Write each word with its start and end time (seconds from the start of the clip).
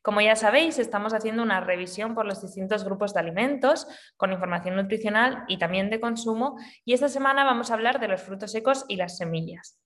Como 0.06 0.22
ya 0.22 0.36
sabéis, 0.36 0.78
estamos 0.78 1.16
haciendo 1.16 1.42
una 1.42 1.62
revisión 1.62 2.14
por 2.14 2.28
los 2.28 2.40
distintos 2.40 2.84
grupos 2.84 3.16
de 3.16 3.22
alimentos 3.22 3.88
con 4.18 4.32
información 4.32 4.76
nutricional 4.76 5.46
y 5.48 5.58
también 5.58 5.90
de 5.90 6.00
consumo 6.00 6.60
y 6.86 6.94
esta 6.94 7.10
semana 7.10 7.44
vamos 7.44 7.72
a 7.72 7.74
hablar 7.74 8.00
de 8.00 8.08
los 8.08 8.22
frutos 8.22 8.52
secos 8.52 8.86
y 8.88 8.98
las 8.98 9.18
semillas. 9.18 9.82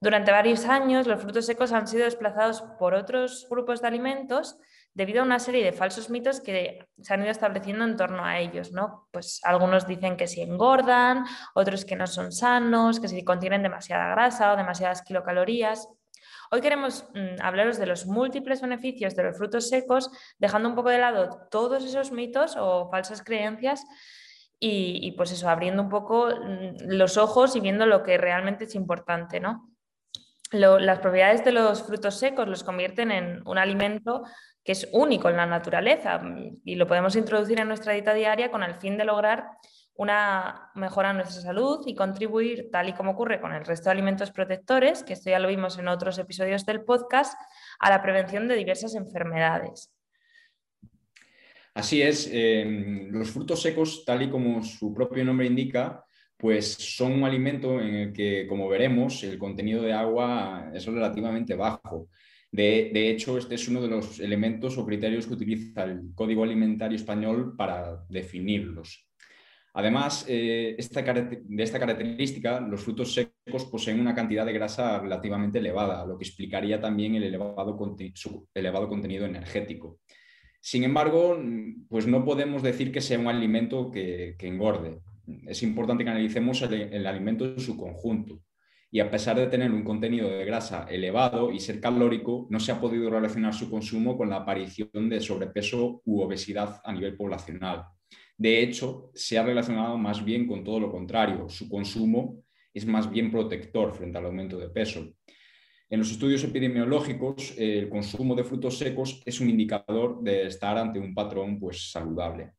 Durante 0.00 0.32
varios 0.32 0.64
años 0.64 1.06
los 1.06 1.20
frutos 1.20 1.44
secos 1.44 1.72
han 1.72 1.86
sido 1.86 2.04
desplazados 2.04 2.62
por 2.78 2.94
otros 2.94 3.46
grupos 3.50 3.82
de 3.82 3.88
alimentos 3.88 4.58
debido 4.94 5.20
a 5.20 5.26
una 5.26 5.38
serie 5.38 5.62
de 5.62 5.72
falsos 5.72 6.08
mitos 6.08 6.40
que 6.40 6.88
se 7.02 7.12
han 7.12 7.20
ido 7.20 7.30
estableciendo 7.30 7.84
en 7.84 7.98
torno 7.98 8.24
a 8.24 8.38
ellos, 8.38 8.72
¿no? 8.72 9.06
Pues 9.12 9.38
algunos 9.44 9.86
dicen 9.86 10.16
que 10.16 10.28
si 10.28 10.40
engordan, 10.40 11.26
otros 11.54 11.84
que 11.84 11.94
no 11.94 12.06
son 12.06 12.32
sanos, 12.32 13.00
que 13.00 13.08
si 13.08 13.22
contienen 13.22 13.62
demasiada 13.62 14.08
grasa 14.12 14.54
o 14.54 14.56
demasiadas 14.56 15.02
kilocalorías. 15.02 15.88
Hoy 16.50 16.60
queremos 16.60 17.04
mm, 17.14 17.42
hablaros 17.42 17.78
de 17.78 17.86
los 17.86 18.06
múltiples 18.06 18.60
beneficios 18.62 19.14
de 19.14 19.24
los 19.24 19.36
frutos 19.36 19.68
secos, 19.68 20.10
dejando 20.38 20.68
un 20.68 20.74
poco 20.74 20.88
de 20.88 20.98
lado 20.98 21.46
todos 21.50 21.84
esos 21.84 22.10
mitos 22.12 22.56
o 22.56 22.88
falsas 22.90 23.22
creencias 23.22 23.84
y, 24.60 25.12
pues 25.12 25.30
eso, 25.30 25.48
abriendo 25.48 25.82
un 25.82 25.88
poco 25.88 26.28
mm, 26.28 26.88
los 26.88 27.16
ojos 27.16 27.54
y 27.54 27.60
viendo 27.60 27.86
lo 27.86 28.02
que 28.02 28.18
realmente 28.18 28.64
es 28.64 28.74
importante, 28.74 29.40
¿no? 29.40 29.70
las 30.50 31.00
propiedades 31.00 31.44
de 31.44 31.52
los 31.52 31.82
frutos 31.82 32.18
secos 32.18 32.48
los 32.48 32.64
convierten 32.64 33.10
en 33.10 33.46
un 33.46 33.58
alimento 33.58 34.22
que 34.64 34.72
es 34.72 34.88
único 34.92 35.28
en 35.28 35.36
la 35.36 35.44
naturaleza 35.44 36.18
mm, 36.18 36.62
y 36.64 36.76
lo 36.76 36.86
podemos 36.86 37.16
introducir 37.16 37.60
en 37.60 37.68
nuestra 37.68 37.92
dieta 37.92 38.14
diaria 38.14 38.50
con 38.50 38.62
el 38.62 38.74
fin 38.76 38.96
de 38.96 39.04
lograr 39.04 39.44
una 39.98 40.70
mejora 40.76 41.10
en 41.10 41.16
nuestra 41.16 41.42
salud 41.42 41.82
y 41.84 41.96
contribuir, 41.96 42.68
tal 42.70 42.88
y 42.88 42.92
como 42.92 43.10
ocurre 43.10 43.40
con 43.40 43.52
el 43.52 43.64
resto 43.64 43.86
de 43.86 43.90
alimentos 43.90 44.30
protectores, 44.30 45.02
que 45.02 45.14
esto 45.14 45.28
ya 45.28 45.40
lo 45.40 45.48
vimos 45.48 45.76
en 45.76 45.88
otros 45.88 46.18
episodios 46.18 46.64
del 46.64 46.82
podcast, 46.82 47.36
a 47.80 47.90
la 47.90 48.00
prevención 48.00 48.46
de 48.46 48.54
diversas 48.54 48.94
enfermedades. 48.94 49.92
Así 51.74 52.00
es, 52.00 52.30
em, 52.32 53.10
los 53.10 53.32
frutos 53.32 53.60
secos, 53.60 54.04
tal 54.04 54.22
y 54.22 54.30
como 54.30 54.62
su 54.62 54.94
propio 54.94 55.24
nombre 55.24 55.48
indica, 55.48 56.04
pues 56.36 56.74
son 56.74 57.14
un 57.14 57.24
alimento 57.24 57.80
en 57.80 57.94
el 57.94 58.12
que, 58.12 58.46
como 58.48 58.68
veremos, 58.68 59.24
el 59.24 59.36
contenido 59.36 59.82
de 59.82 59.92
agua 59.92 60.70
es 60.72 60.86
relativamente 60.86 61.56
bajo. 61.56 62.08
De, 62.52 63.10
hecho, 63.10 63.36
este 63.36 63.56
es 63.56 63.66
uno 63.66 63.82
de 63.82 63.88
los 63.88 64.20
elementos 64.20 64.78
o 64.78 64.86
criterios 64.86 65.26
que 65.26 65.34
utiliza 65.34 65.82
el 65.82 66.14
Código 66.14 66.44
Alimentario 66.44 66.94
Español 66.94 67.56
para 67.56 68.04
definirlos. 68.08 69.07
Además, 69.74 70.24
eh, 70.28 70.76
de 70.76 71.62
esta 71.62 71.78
característica, 71.78 72.60
los 72.60 72.82
frutos 72.82 73.14
secos 73.14 73.64
poseen 73.66 74.00
una 74.00 74.14
cantidad 74.14 74.46
de 74.46 74.52
grasa 74.52 74.98
relativamente 74.98 75.58
elevada, 75.58 76.06
lo 76.06 76.18
que 76.18 76.24
explicaría 76.24 76.80
también 76.80 77.14
el 77.14 77.24
elevado 77.24 77.78
su 78.14 78.48
elevado 78.54 78.88
contenido 78.88 79.26
energético. 79.26 80.00
Sin 80.60 80.84
embargo, 80.84 81.38
pues 81.88 82.06
no 82.06 82.24
podemos 82.24 82.62
decir 82.62 82.90
que 82.92 83.00
sea 83.00 83.18
un 83.18 83.28
alimento 83.28 83.90
que, 83.90 84.36
engorde. 84.40 85.00
Es 85.46 85.62
importante 85.62 86.04
que 86.04 86.10
analicemos 86.10 86.62
el, 86.62 87.06
alimento 87.06 87.44
en 87.44 87.60
su 87.60 87.76
conjunto. 87.76 88.42
Y 88.90 89.00
a 89.00 89.10
pesar 89.10 89.36
de 89.36 89.46
tener 89.48 89.70
un 89.70 89.84
contenido 89.84 90.30
de 90.30 90.44
grasa 90.46 90.86
elevado 90.88 91.52
y 91.52 91.60
ser 91.60 91.78
calórico, 91.78 92.46
no 92.50 92.58
se 92.58 92.72
ha 92.72 92.80
podido 92.80 93.10
relacionar 93.10 93.52
su 93.52 93.70
consumo 93.70 94.16
con 94.16 94.30
la 94.30 94.36
aparición 94.36 95.10
de 95.10 95.20
sobrepeso 95.20 96.00
u 96.04 96.22
obesidad 96.22 96.80
a 96.82 96.92
nivel 96.92 97.14
poblacional. 97.16 97.84
De 98.38 98.62
hecho, 98.62 99.10
se 99.14 99.36
ha 99.36 99.42
relacionado 99.42 99.98
más 99.98 100.24
bien 100.24 100.46
con 100.46 100.62
todo 100.62 100.78
lo 100.78 100.90
contrario. 100.90 101.48
Su 101.48 101.68
consumo 101.68 102.44
es 102.72 102.86
más 102.86 103.10
bien 103.10 103.32
protector 103.32 103.92
frente 103.92 104.16
al 104.16 104.26
aumento 104.26 104.56
de 104.56 104.70
peso. 104.70 105.12
En 105.90 105.98
los 105.98 106.10
estudios 106.12 106.44
epidemiológicos, 106.44 107.54
el 107.58 107.88
consumo 107.88 108.36
de 108.36 108.44
frutos 108.44 108.78
secos 108.78 109.20
es 109.26 109.40
un 109.40 109.50
indicador 109.50 110.22
de 110.22 110.46
estar 110.46 110.78
ante 110.78 111.00
un 111.00 111.14
patrón 111.14 111.58
pues, 111.58 111.90
saludable. 111.90 112.52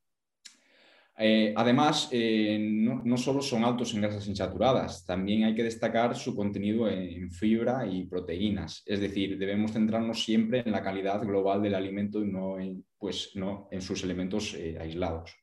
Eh, 1.22 1.54
además, 1.56 2.10
eh, 2.12 2.58
no, 2.60 3.18
solo 3.18 3.42
son 3.42 3.64
altos 3.64 3.94
en 3.94 4.02
grasas 4.02 4.26
insaturadas, 4.28 5.06
también 5.06 5.44
hay 5.44 5.54
que 5.54 5.64
destacar 5.64 6.16
su 6.16 6.34
contenido 6.34 6.90
en, 6.90 7.30
fibra 7.30 7.86
y 7.86 8.06
proteínas. 8.06 8.84
Es 8.86 9.02
decir, 9.02 9.38
debemos 9.38 9.74
centrarnos 9.74 10.24
siempre 10.24 10.64
en 10.66 10.72
la 10.72 10.82
calidad 10.82 11.22
global 11.22 11.62
del 11.62 11.76
alimento 11.76 12.24
y 12.24 12.32
no 12.32 12.58
en, 12.58 12.86
pues, 12.98 13.32
no 13.36 13.68
en 13.70 13.82
sus 13.82 14.04
elementos 14.04 14.54
eh, 14.56 14.78
aislados. 14.80 15.36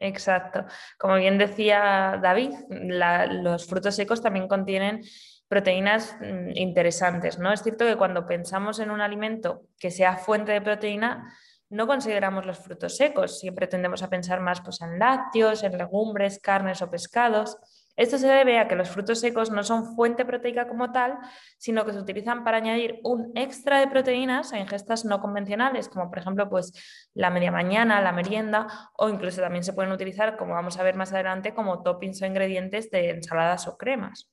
Exacto. 0.00 0.64
Como 0.98 1.16
bien 1.16 1.38
decía 1.38 2.18
David, 2.22 2.52
los 2.70 3.66
frutos 3.66 3.96
secos 3.96 4.22
también 4.22 4.48
contienen 4.48 5.02
proteínas 5.48 6.16
mm, 6.20 6.50
interesantes. 6.54 7.38
¿no? 7.38 7.52
Es 7.52 7.62
cierto 7.62 7.84
que 7.84 7.96
cuando 7.96 8.26
pensamos 8.26 8.78
en 8.78 8.90
un 8.90 9.00
alimento 9.00 9.62
que 9.78 9.90
sea 9.90 10.16
fuente 10.16 10.52
de 10.52 10.60
proteína, 10.60 11.32
no 11.70 11.86
consideramos 11.86 12.46
los 12.46 12.58
frutos 12.58 12.96
secos. 12.96 13.40
Siempre 13.40 13.66
tendemos 13.66 14.02
a 14.02 14.10
pensar 14.10 14.40
más 14.40 14.60
pues, 14.60 14.80
en 14.80 14.98
lácteos, 14.98 15.62
en 15.62 15.76
legumbres, 15.76 16.38
carnes 16.38 16.80
o 16.82 16.90
pescados. 16.90 17.58
Esto 17.98 18.16
se 18.16 18.28
debe 18.28 18.60
a 18.60 18.68
que 18.68 18.76
los 18.76 18.90
frutos 18.90 19.18
secos 19.18 19.50
no 19.50 19.64
son 19.64 19.96
fuente 19.96 20.24
proteica 20.24 20.68
como 20.68 20.92
tal, 20.92 21.18
sino 21.58 21.84
que 21.84 21.92
se 21.92 21.98
utilizan 21.98 22.44
para 22.44 22.58
añadir 22.58 23.00
un 23.02 23.32
extra 23.34 23.80
de 23.80 23.88
proteínas 23.88 24.52
a 24.52 24.58
ingestas 24.60 25.04
no 25.04 25.20
convencionales, 25.20 25.88
como 25.88 26.08
por 26.08 26.20
ejemplo 26.20 26.48
pues, 26.48 26.72
la 27.12 27.30
media 27.30 27.50
mañana, 27.50 28.00
la 28.00 28.12
merienda, 28.12 28.68
o 28.96 29.08
incluso 29.08 29.40
también 29.40 29.64
se 29.64 29.72
pueden 29.72 29.90
utilizar, 29.90 30.36
como 30.36 30.54
vamos 30.54 30.78
a 30.78 30.84
ver 30.84 30.94
más 30.94 31.12
adelante, 31.12 31.54
como 31.54 31.82
toppings 31.82 32.22
o 32.22 32.26
ingredientes 32.26 32.88
de 32.92 33.10
ensaladas 33.10 33.66
o 33.66 33.76
cremas. 33.76 34.30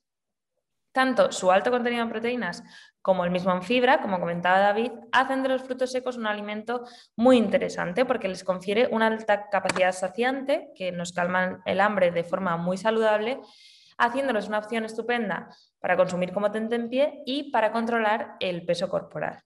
Tanto 0.95 1.33
su 1.33 1.51
alto 1.51 1.71
contenido 1.71 2.03
en 2.03 2.09
proteínas 2.09 2.63
como 3.01 3.25
el 3.25 3.29
mismo 3.29 3.51
en 3.51 3.63
fibra, 3.63 4.01
como 4.01 4.17
comentaba 4.17 4.59
David, 4.59 4.93
hacen 5.11 5.43
de 5.43 5.49
los 5.49 5.61
frutos 5.61 5.91
secos 5.91 6.15
un 6.15 6.25
alimento 6.25 6.85
muy 7.17 7.35
interesante 7.35 8.05
porque 8.05 8.29
les 8.29 8.45
confiere 8.45 8.87
una 8.89 9.07
alta 9.07 9.49
capacidad 9.49 9.91
saciante 9.91 10.71
que 10.73 10.93
nos 10.93 11.11
calma 11.11 11.61
el 11.65 11.81
hambre 11.81 12.11
de 12.11 12.23
forma 12.23 12.55
muy 12.55 12.77
saludable, 12.77 13.41
haciéndolos 13.97 14.47
una 14.47 14.59
opción 14.59 14.85
estupenda 14.85 15.49
para 15.81 15.97
consumir 15.97 16.31
como 16.31 16.49
pie 16.49 17.23
y 17.25 17.51
para 17.51 17.73
controlar 17.73 18.37
el 18.39 18.65
peso 18.65 18.87
corporal. 18.87 19.43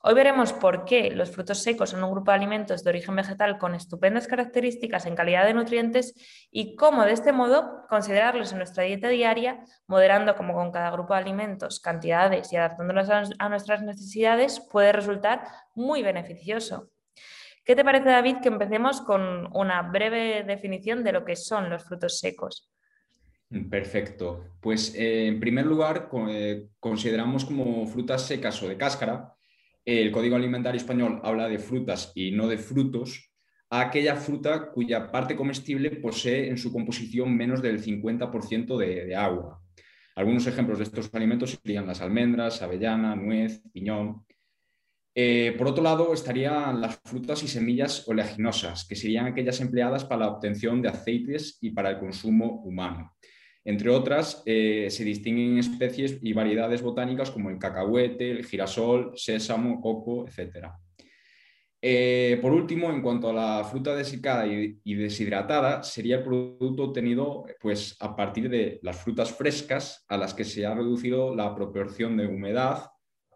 Hoy 0.00 0.14
veremos 0.14 0.52
por 0.52 0.84
qué 0.84 1.10
los 1.10 1.32
frutos 1.32 1.60
secos 1.60 1.90
son 1.90 2.04
un 2.04 2.12
grupo 2.12 2.30
de 2.30 2.36
alimentos 2.36 2.84
de 2.84 2.90
origen 2.90 3.16
vegetal 3.16 3.58
con 3.58 3.74
estupendas 3.74 4.28
características 4.28 5.06
en 5.06 5.16
calidad 5.16 5.44
de 5.44 5.54
nutrientes 5.54 6.14
y 6.52 6.76
cómo 6.76 7.04
de 7.04 7.12
este 7.12 7.32
modo 7.32 7.84
considerarlos 7.88 8.52
en 8.52 8.58
nuestra 8.58 8.84
dieta 8.84 9.08
diaria, 9.08 9.64
moderando 9.88 10.36
como 10.36 10.54
con 10.54 10.70
cada 10.70 10.92
grupo 10.92 11.14
de 11.14 11.20
alimentos 11.20 11.80
cantidades 11.80 12.52
y 12.52 12.56
adaptándolos 12.56 13.08
a 13.10 13.48
nuestras 13.48 13.82
necesidades, 13.82 14.60
puede 14.70 14.92
resultar 14.92 15.42
muy 15.74 16.04
beneficioso. 16.04 16.90
¿Qué 17.64 17.74
te 17.74 17.84
parece, 17.84 18.08
David, 18.08 18.36
que 18.40 18.48
empecemos 18.48 19.00
con 19.00 19.48
una 19.54 19.82
breve 19.82 20.44
definición 20.44 21.02
de 21.02 21.12
lo 21.12 21.24
que 21.24 21.34
son 21.34 21.70
los 21.70 21.84
frutos 21.84 22.20
secos? 22.20 22.70
Perfecto. 23.68 24.44
Pues 24.60 24.94
eh, 24.94 25.26
en 25.26 25.40
primer 25.40 25.66
lugar, 25.66 26.08
eh, 26.28 26.68
consideramos 26.78 27.44
como 27.44 27.84
frutas 27.86 28.22
secas 28.22 28.62
o 28.62 28.68
de 28.68 28.76
cáscara 28.76 29.34
el 29.88 30.12
Código 30.12 30.36
Alimentario 30.36 30.76
Español 30.76 31.18
habla 31.24 31.48
de 31.48 31.58
frutas 31.58 32.12
y 32.14 32.30
no 32.30 32.46
de 32.46 32.58
frutos, 32.58 33.32
a 33.70 33.80
aquella 33.80 34.16
fruta 34.16 34.70
cuya 34.70 35.10
parte 35.10 35.34
comestible 35.34 35.90
posee 35.92 36.50
en 36.50 36.58
su 36.58 36.70
composición 36.70 37.34
menos 37.34 37.62
del 37.62 37.82
50% 37.82 38.76
de, 38.76 39.16
agua. 39.16 39.62
Algunos 40.14 40.46
ejemplos 40.46 40.76
de 40.76 40.84
estos 40.84 41.08
alimentos 41.14 41.58
serían 41.62 41.86
las 41.86 42.02
almendras, 42.02 42.60
avellana, 42.60 43.16
nuez, 43.16 43.62
piñón. 43.72 44.26
Eh, 45.14 45.54
por 45.56 45.68
otro 45.68 45.82
lado, 45.82 46.12
estarían 46.12 46.82
las 46.82 47.00
frutas 47.02 47.42
y 47.42 47.48
semillas 47.48 48.06
oleaginosas, 48.06 48.86
que 48.86 48.94
serían 48.94 49.24
aquellas 49.24 49.58
empleadas 49.62 50.04
para 50.04 50.26
la 50.26 50.32
obtención 50.32 50.82
de 50.82 50.90
aceites 50.90 51.56
y 51.62 51.70
para 51.70 51.88
el 51.88 51.98
consumo 51.98 52.60
humano. 52.62 53.16
Entre 53.68 53.90
otras, 53.90 54.42
eh, 54.46 54.86
se 54.88 55.04
distinguen 55.04 55.58
especies 55.58 56.20
y 56.22 56.32
variedades 56.32 56.80
botánicas 56.80 57.30
como 57.30 57.50
el 57.50 57.58
cacahuete, 57.58 58.30
el 58.30 58.46
girasol, 58.46 59.12
sésamo, 59.14 59.78
coco, 59.82 60.26
etc. 60.26 60.68
Eh, 61.82 62.38
por 62.40 62.52
último, 62.54 62.90
en 62.90 63.02
cuanto 63.02 63.28
a 63.28 63.34
la 63.34 63.64
fruta 63.64 63.94
desecada 63.94 64.46
y, 64.46 64.94
deshidratada, 64.94 65.82
sería 65.82 66.16
el 66.16 66.22
producto 66.22 66.84
obtenido 66.84 67.44
pues, 67.60 67.94
a 68.00 68.16
partir 68.16 68.48
de 68.48 68.80
las 68.82 69.02
frutas 69.02 69.34
frescas 69.34 70.02
a 70.08 70.16
las 70.16 70.32
que 70.32 70.44
se 70.44 70.64
ha 70.64 70.74
reducido 70.74 71.34
la 71.34 71.54
proporción 71.54 72.16
de 72.16 72.26
humedad 72.26 72.86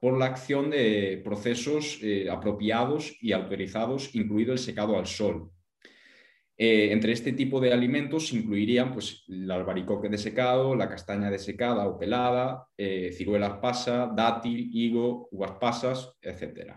por 0.00 0.18
la 0.18 0.24
acción 0.24 0.70
de 0.70 1.20
procesos 1.22 1.98
eh, 2.00 2.30
apropiados 2.30 3.18
y 3.20 3.32
autorizados, 3.32 4.14
incluido 4.14 4.54
el 4.54 4.58
secado 4.58 4.98
al 4.98 5.06
sol. 5.06 5.50
Eh, 6.64 6.92
entre 6.92 7.10
este 7.10 7.32
tipo 7.32 7.60
de 7.60 7.72
alimentos 7.72 8.32
incluirían 8.32 8.92
pues, 8.92 9.24
el 9.26 9.50
albaricoque 9.50 10.08
desecado, 10.08 10.76
la 10.76 10.88
castaña 10.88 11.28
desecada 11.28 11.88
o 11.88 11.98
pelada, 11.98 12.68
ciruelas 12.76 13.58
pasa, 13.58 14.08
dátil, 14.14 14.70
higo, 14.72 15.28
uvas 15.32 15.52
pasas, 15.58 16.14
etc. 16.22 16.74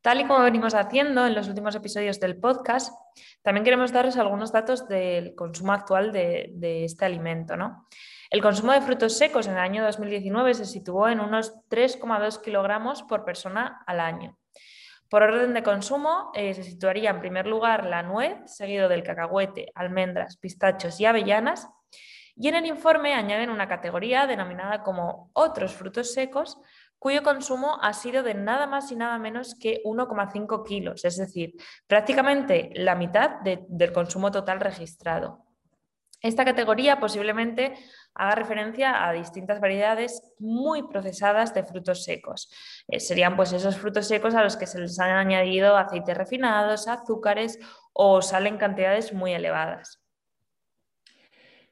Tal 0.00 0.20
y 0.20 0.26
como 0.26 0.42
venimos 0.42 0.74
haciendo 0.74 1.26
en 1.26 1.34
los 1.34 1.48
últimos 1.48 1.74
episodios 1.74 2.18
del 2.18 2.38
podcast, 2.38 2.94
también 3.42 3.64
queremos 3.64 3.92
daros 3.92 4.16
algunos 4.16 4.52
datos 4.52 4.88
del 4.88 5.34
consumo 5.34 5.72
actual 5.72 6.12
de, 6.12 6.84
este 6.84 7.04
alimento. 7.04 7.56
¿no? 7.56 7.86
El 8.30 8.40
consumo 8.40 8.72
de 8.72 8.80
frutos 8.80 9.18
secos 9.18 9.46
en 9.46 9.52
el 9.52 9.58
año 9.58 9.82
2019 9.82 10.54
se 10.54 10.64
situó 10.64 11.08
en 11.08 11.20
unos 11.20 11.54
3,2 11.68 12.40
kilogramos 12.40 13.02
por 13.02 13.24
persona 13.24 13.82
al 13.86 14.00
año. 14.00 14.38
Por 15.14 15.22
orden 15.22 15.54
de 15.54 15.62
consumo, 15.62 16.32
eh, 16.34 16.54
se 16.54 16.64
situaría 16.64 17.10
en 17.10 17.20
primer 17.20 17.46
lugar 17.46 17.86
la 17.86 18.02
nuez, 18.02 18.34
seguido 18.46 18.88
del 18.88 19.04
cacahuete, 19.04 19.70
almendras, 19.76 20.38
pistachos 20.38 20.98
y 20.98 21.06
avellanas. 21.06 21.68
Y 22.34 22.48
en 22.48 22.56
el 22.56 22.66
informe 22.66 23.14
añaden 23.14 23.50
una 23.50 23.68
categoría 23.68 24.26
denominada 24.26 24.82
como 24.82 25.30
otros 25.32 25.72
frutos 25.72 26.12
secos, 26.12 26.58
cuyo 26.98 27.22
consumo 27.22 27.78
ha 27.80 27.92
sido 27.92 28.24
de 28.24 28.34
nada 28.34 28.66
más 28.66 28.90
y 28.90 28.96
nada 28.96 29.16
menos 29.20 29.54
que 29.54 29.82
1,5 29.84 30.64
kilos, 30.66 31.04
es 31.04 31.16
decir, 31.16 31.52
prácticamente 31.86 32.72
la 32.74 32.96
mitad 32.96 33.36
del 33.40 33.92
consumo 33.92 34.32
total 34.32 34.58
registrado. 34.58 35.43
Esta 36.24 36.46
categoría 36.46 36.98
posiblemente 36.98 37.74
haga 38.14 38.34
referencia 38.34 39.06
a 39.06 39.12
distintas 39.12 39.60
variedades 39.60 40.22
muy 40.38 40.88
procesadas 40.88 41.52
de 41.52 41.64
frutos 41.64 42.02
secos. 42.02 42.50
Eh, 42.88 42.98
serían 42.98 43.36
pues 43.36 43.52
esos 43.52 43.76
frutos 43.76 44.08
secos 44.08 44.34
a 44.34 44.42
los 44.42 44.56
que 44.56 44.66
se 44.66 44.80
les 44.80 44.98
han 44.98 45.10
añadido 45.10 45.76
aceites 45.76 46.16
refinados, 46.16 46.88
azúcares 46.88 47.58
o 47.92 48.22
sal 48.22 48.46
en 48.46 48.56
cantidades 48.56 49.12
muy 49.12 49.34
elevadas. 49.34 50.02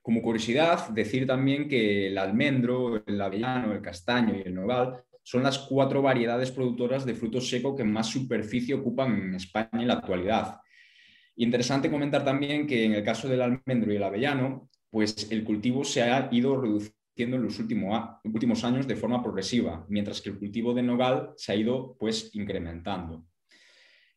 Como 0.02 0.20
curiosidad, 0.20 0.86
decir 0.90 1.26
también 1.26 1.66
que 1.66 2.08
el 2.08 2.18
almendro, 2.18 3.02
el 3.06 3.18
avellano, 3.22 3.72
el 3.72 3.80
castaño 3.80 4.36
y 4.36 4.42
el 4.42 4.54
nogal 4.54 5.02
son 5.22 5.44
las 5.44 5.60
cuatro 5.60 6.02
variedades 6.02 6.50
productoras 6.50 7.06
de 7.06 7.14
frutos 7.14 7.48
secos 7.48 7.74
que 7.74 7.84
más 7.84 8.08
superficie 8.08 8.74
ocupan 8.74 9.14
en 9.14 9.34
España 9.34 9.70
en 9.72 9.88
la 9.88 9.94
actualidad. 9.94 10.60
Interesante 11.36 11.90
comentar 11.90 12.24
también 12.24 12.66
que 12.66 12.84
en 12.84 12.92
el 12.92 13.02
caso 13.02 13.28
del 13.28 13.42
almendro 13.42 13.92
y 13.92 13.96
el 13.96 14.02
avellano, 14.02 14.68
pues 14.90 15.30
el 15.30 15.44
cultivo 15.44 15.84
se 15.84 16.02
ha 16.02 16.28
ido 16.30 16.60
reduciendo 16.60 17.36
en 17.36 17.42
los 17.42 17.58
últimos 17.58 18.64
años 18.64 18.86
de 18.86 18.96
forma 18.96 19.22
progresiva, 19.22 19.86
mientras 19.88 20.20
que 20.20 20.30
el 20.30 20.38
cultivo 20.38 20.74
de 20.74 20.82
nogal 20.82 21.30
se 21.36 21.52
ha 21.52 21.56
ido 21.56 21.96
pues 21.98 22.34
incrementando. 22.34 23.24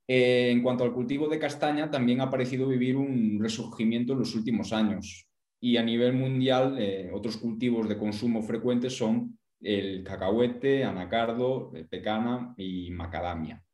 Eh, 0.07 0.51
en 0.51 0.61
cuanto 0.61 0.83
al 0.83 0.93
cultivo 0.93 1.27
de 1.27 1.39
castaña, 1.39 1.89
también 1.89 2.21
ha 2.21 2.29
parecido 2.29 2.67
vivir 2.67 2.95
un 2.95 3.39
resurgimiento 3.41 4.13
en 4.13 4.19
los 4.19 4.35
últimos 4.35 4.71
años. 4.71 5.27
Y 5.59 5.77
a 5.77 5.83
nivel 5.83 6.13
mundial, 6.13 6.75
eh, 6.77 7.09
otros 7.11 7.37
cultivos 7.37 7.89
de 7.89 7.97
consumo 7.97 8.43
frecuentes 8.43 8.95
son 8.95 9.39
el 9.61 10.03
cacahuete, 10.03 10.83
anacardo, 10.83 11.71
pecana 11.89 12.53
y 12.57 12.91
macadamia. 12.91 13.64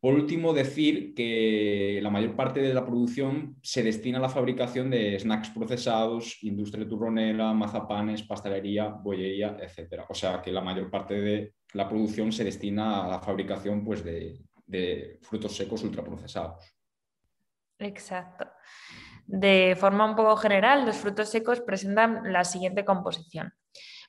Por 0.00 0.14
último, 0.14 0.54
decir 0.54 1.14
que 1.14 2.00
la 2.02 2.08
mayor 2.08 2.34
parte 2.34 2.62
de 2.62 2.72
la 2.72 2.86
producción 2.86 3.56
se 3.62 3.82
destina 3.82 4.16
a 4.16 4.22
la 4.22 4.30
fabricación 4.30 4.88
de 4.88 5.18
snacks 5.18 5.50
procesados, 5.50 6.42
industria 6.42 6.88
turronera, 6.88 7.52
mazapanes, 7.52 8.22
pastelería, 8.22 8.88
bollería, 8.88 9.58
etc. 9.60 10.04
O 10.08 10.14
sea 10.14 10.40
que 10.40 10.52
la 10.52 10.62
mayor 10.62 10.90
parte 10.90 11.20
de 11.20 11.54
la 11.74 11.86
producción 11.86 12.32
se 12.32 12.44
destina 12.44 13.04
a 13.04 13.08
la 13.08 13.20
fabricación 13.20 13.84
pues, 13.84 14.02
de, 14.02 14.38
de 14.66 15.18
frutos 15.20 15.54
secos 15.54 15.84
ultraprocesados. 15.84 16.64
Exacto. 17.78 18.46
De 19.26 19.76
forma 19.78 20.06
un 20.06 20.16
poco 20.16 20.34
general, 20.36 20.86
los 20.86 20.96
frutos 20.96 21.28
secos 21.28 21.60
presentan 21.60 22.32
la 22.32 22.44
siguiente 22.44 22.86
composición 22.86 23.52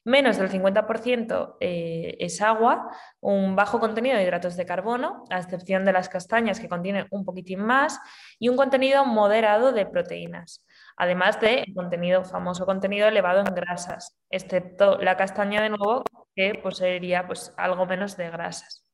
menos 0.04 0.38
del 0.38 0.50
50% 0.50 1.58
eh, 1.60 2.16
es 2.20 2.42
agua, 2.42 2.90
un 3.20 3.56
bajo 3.56 3.80
contenido 3.80 4.18
de 4.18 4.24
hidratos 4.24 4.56
de 4.56 4.66
carbono, 4.66 5.24
a 5.30 5.40
excepción 5.40 5.86
de 5.86 5.94
las 5.94 6.10
castañas 6.10 6.60
que 6.60 6.70
contienen 6.70 7.08
un 7.12 7.26
poquitín 7.26 7.62
más, 7.62 8.00
y 8.40 8.50
un 8.50 8.58
contenido 8.58 9.06
moderado 9.06 9.72
de 9.72 9.86
proteínas, 9.86 10.66
además 10.98 11.40
de 11.40 11.66
contenido, 11.76 12.24
famoso 12.24 12.66
contenido 12.66 13.08
elevado 13.08 13.40
en 13.40 13.54
grasas, 13.54 14.18
excepto 14.30 14.98
la 14.98 15.18
castaña 15.18 15.62
de 15.62 15.70
nuevo, 15.70 16.04
que 16.36 16.56
poseería 16.56 17.28
pues, 17.28 17.54
algo 17.58 17.86
menos 17.86 18.18
de 18.18 18.30
grasas. 18.30 18.86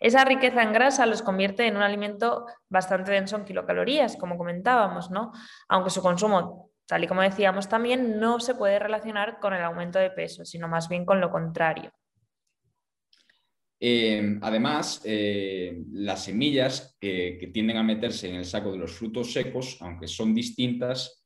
Esa 0.00 0.24
riqueza 0.24 0.62
en 0.62 0.72
grasa 0.72 1.06
los 1.06 1.22
convierte 1.22 1.66
en 1.66 1.76
un 1.76 1.82
alimento 1.82 2.46
bastante 2.68 3.12
denso 3.12 3.36
en 3.36 3.44
kilocalorías, 3.44 4.16
como 4.16 4.36
comentábamos, 4.36 5.12
¿no? 5.12 5.30
Aunque 5.68 5.90
su 5.90 6.02
consumo 6.02 6.71
tal 6.92 7.04
y 7.04 7.06
como 7.06 7.22
decíamos 7.22 7.70
también, 7.70 8.20
no 8.20 8.38
se 8.38 8.54
puede 8.54 8.78
relacionar 8.78 9.40
con 9.40 9.54
el 9.54 9.62
aumento 9.62 9.98
de 9.98 10.10
peso, 10.10 10.44
sino 10.44 10.68
más 10.68 10.90
bien 10.90 11.06
con 11.06 11.22
lo 11.22 11.30
contrario. 11.30 11.90
Eh, 13.80 14.38
además, 14.42 15.00
eh, 15.06 15.84
las 15.92 16.24
semillas 16.24 16.94
que 17.00 17.50
tienden 17.50 17.78
a 17.78 17.82
meterse 17.82 18.28
en 18.28 18.34
el 18.34 18.44
saco 18.44 18.72
de 18.72 18.76
los 18.76 18.92
frutos 18.92 19.32
secos, 19.32 19.78
aunque 19.80 20.06
son 20.06 20.34
distintas, 20.34 21.24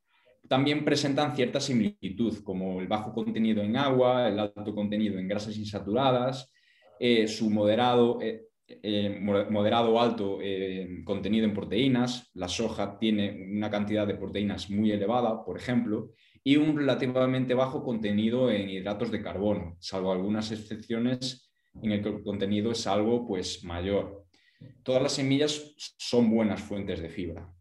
también 0.48 0.84
presentan 0.84 1.34
cierta 1.34 1.58
similitud, 1.58 2.44
como 2.44 2.80
el 2.80 2.86
bajo 2.86 3.12
contenido 3.12 3.60
en 3.60 3.76
agua, 3.76 4.28
el 4.28 4.38
alto 4.38 4.72
contenido 4.72 5.18
en 5.18 5.26
grasas 5.26 5.56
insaturadas, 5.56 6.48
eh, 7.00 7.26
su 7.26 7.50
moderado, 7.50 8.20
eh, 8.68 9.20
moderado 9.20 9.94
o 9.94 10.00
alto 10.00 10.38
eh, 10.42 11.02
contenido 11.04 11.44
en 11.44 11.54
proteínas. 11.54 12.30
La 12.34 12.48
soja 12.48 12.98
tiene 12.98 13.46
una 13.56 13.70
cantidad 13.70 14.06
de 14.06 14.16
proteínas 14.16 14.70
muy 14.70 14.90
elevada, 14.90 15.44
por 15.44 15.56
ejemplo, 15.56 16.10
y 16.42 16.56
un 16.56 16.76
relativamente 16.76 17.54
bajo 17.54 17.84
contenido 17.84 18.50
en 18.50 18.68
hidratos 18.68 19.10
de 19.10 19.22
carbono, 19.22 19.76
salvo 19.80 20.12
algunas 20.12 20.50
excepciones 20.50 21.50
en 21.82 21.92
el 21.92 22.02
que 22.02 22.08
el 22.08 22.22
contenido 22.22 22.72
es 22.72 22.86
algo 22.86 23.26
pues, 23.26 23.62
mayor. 23.64 24.24
Todas 24.82 25.02
las 25.02 25.12
semillas 25.12 25.74
son 25.98 26.30
buenas 26.30 26.60
fuentes 26.60 27.00
de 27.00 27.08
fibra. 27.08 27.52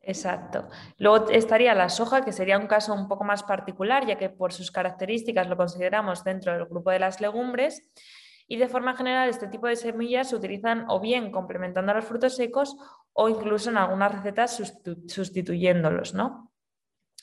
Exacto. 0.00 0.68
Luego 0.98 1.30
estaría 1.30 1.74
la 1.74 1.88
soja, 1.88 2.24
que 2.24 2.32
sería 2.32 2.58
un 2.58 2.66
caso 2.66 2.92
un 2.92 3.06
poco 3.06 3.24
más 3.24 3.42
particular, 3.42 4.06
ya 4.06 4.18
que 4.18 4.30
por 4.30 4.52
sus 4.52 4.70
características 4.70 5.48
lo 5.48 5.56
consideramos 5.56 6.24
dentro 6.24 6.52
del 6.52 6.66
grupo 6.66 6.90
de 6.90 6.98
las 6.98 7.20
legumbres 7.20 7.92
y 8.52 8.56
de 8.58 8.68
forma 8.68 8.94
general 8.94 9.30
este 9.30 9.46
tipo 9.46 9.66
de 9.66 9.76
semillas 9.76 10.28
se 10.28 10.36
utilizan 10.36 10.84
o 10.88 11.00
bien 11.00 11.32
complementando 11.32 11.90
a 11.90 11.94
los 11.94 12.04
frutos 12.04 12.36
secos 12.36 12.76
o 13.14 13.30
incluso 13.30 13.70
en 13.70 13.78
algunas 13.78 14.12
recetas 14.12 14.60
sustituyéndolos, 15.08 16.12
¿no? 16.12 16.52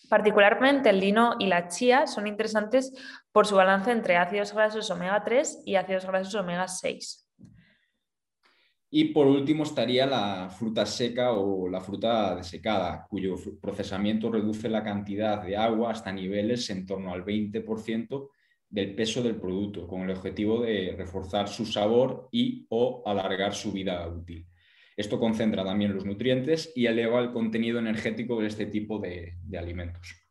Particularmente 0.10 0.90
el 0.90 1.00
lino 1.00 1.36
y 1.38 1.46
la 1.46 1.68
chía 1.68 2.08
son 2.08 2.26
interesantes 2.26 2.92
por 3.32 3.46
su 3.46 3.56
balance 3.56 3.92
entre 3.92 4.18
ácidos 4.18 4.56
grasos 4.56 4.90
omega 4.90 5.24
3 5.24 5.62
y 5.68 5.76
ácidos 5.76 6.08
grasos 6.08 6.34
omega 6.34 6.68
6. 6.68 7.30
Y 8.90 9.06
por 9.14 9.28
último 9.28 9.66
estaría 9.66 10.08
la 10.08 10.50
fruta 10.50 10.84
seca 10.88 11.34
o 11.34 11.70
la 11.70 11.80
fruta 11.80 12.34
desecada, 12.38 13.06
cuyo 13.08 13.36
procesamiento 13.62 14.32
reduce 14.32 14.68
la 14.68 14.84
cantidad 14.84 15.44
de 15.44 15.56
agua 15.56 15.92
hasta 15.92 16.12
niveles 16.12 16.68
en 16.72 16.88
torno 16.88 17.14
al 17.14 17.24
20% 17.24 18.30
del 18.70 18.96
peso 18.96 19.24
del 19.24 19.36
producto, 19.36 19.88
con 19.88 20.02
el 20.02 20.12
objetivo 20.12 20.62
de 20.62 20.96
reforzar 20.98 21.48
su 21.48 21.66
sabor 21.66 22.30
y 22.32 22.68
o 22.70 23.04
alargar 23.06 23.54
su 23.54 23.72
vida 23.72 24.08
útil. 24.08 24.46
Esto 24.96 25.20
concentra 25.20 25.64
también 25.64 25.94
los 25.94 26.06
nutrientes 26.06 26.72
y 26.76 26.86
eleva 26.86 27.20
el 27.22 27.32
contenido 27.32 27.80
energético 27.80 28.40
de 28.42 28.48
este 28.48 28.66
tipo 28.66 29.00
de, 29.00 29.34
de 29.44 29.58
alimentos. 29.58 30.29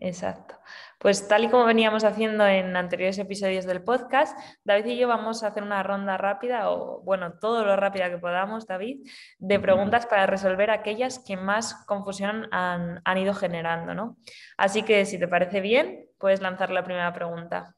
Exacto. 0.00 0.54
Pues 0.98 1.26
tal 1.26 1.44
y 1.44 1.48
como 1.48 1.64
veníamos 1.64 2.04
haciendo 2.04 2.46
en 2.46 2.76
anteriores 2.76 3.18
episodios 3.18 3.66
del 3.66 3.82
podcast, 3.82 4.38
David 4.64 4.86
y 4.86 4.98
yo 4.98 5.08
vamos 5.08 5.42
a 5.42 5.48
hacer 5.48 5.62
una 5.62 5.82
ronda 5.82 6.16
rápida, 6.16 6.70
o 6.70 7.02
bueno, 7.02 7.34
todo 7.40 7.64
lo 7.64 7.76
rápida 7.76 8.10
que 8.10 8.18
podamos, 8.18 8.66
David, 8.66 9.08
de 9.38 9.60
preguntas 9.60 10.06
para 10.06 10.26
resolver 10.26 10.70
aquellas 10.70 11.18
que 11.18 11.36
más 11.36 11.74
confusión 11.86 12.48
han, 12.52 13.18
ido 13.18 13.34
generando, 13.34 13.94
¿no? 13.94 14.16
Así 14.56 14.82
que 14.82 15.04
si 15.04 15.18
te 15.18 15.26
parece 15.26 15.60
bien, 15.60 16.06
puedes 16.18 16.40
lanzar 16.40 16.70
la 16.70 16.84
primera 16.84 17.12
pregunta. 17.12 17.74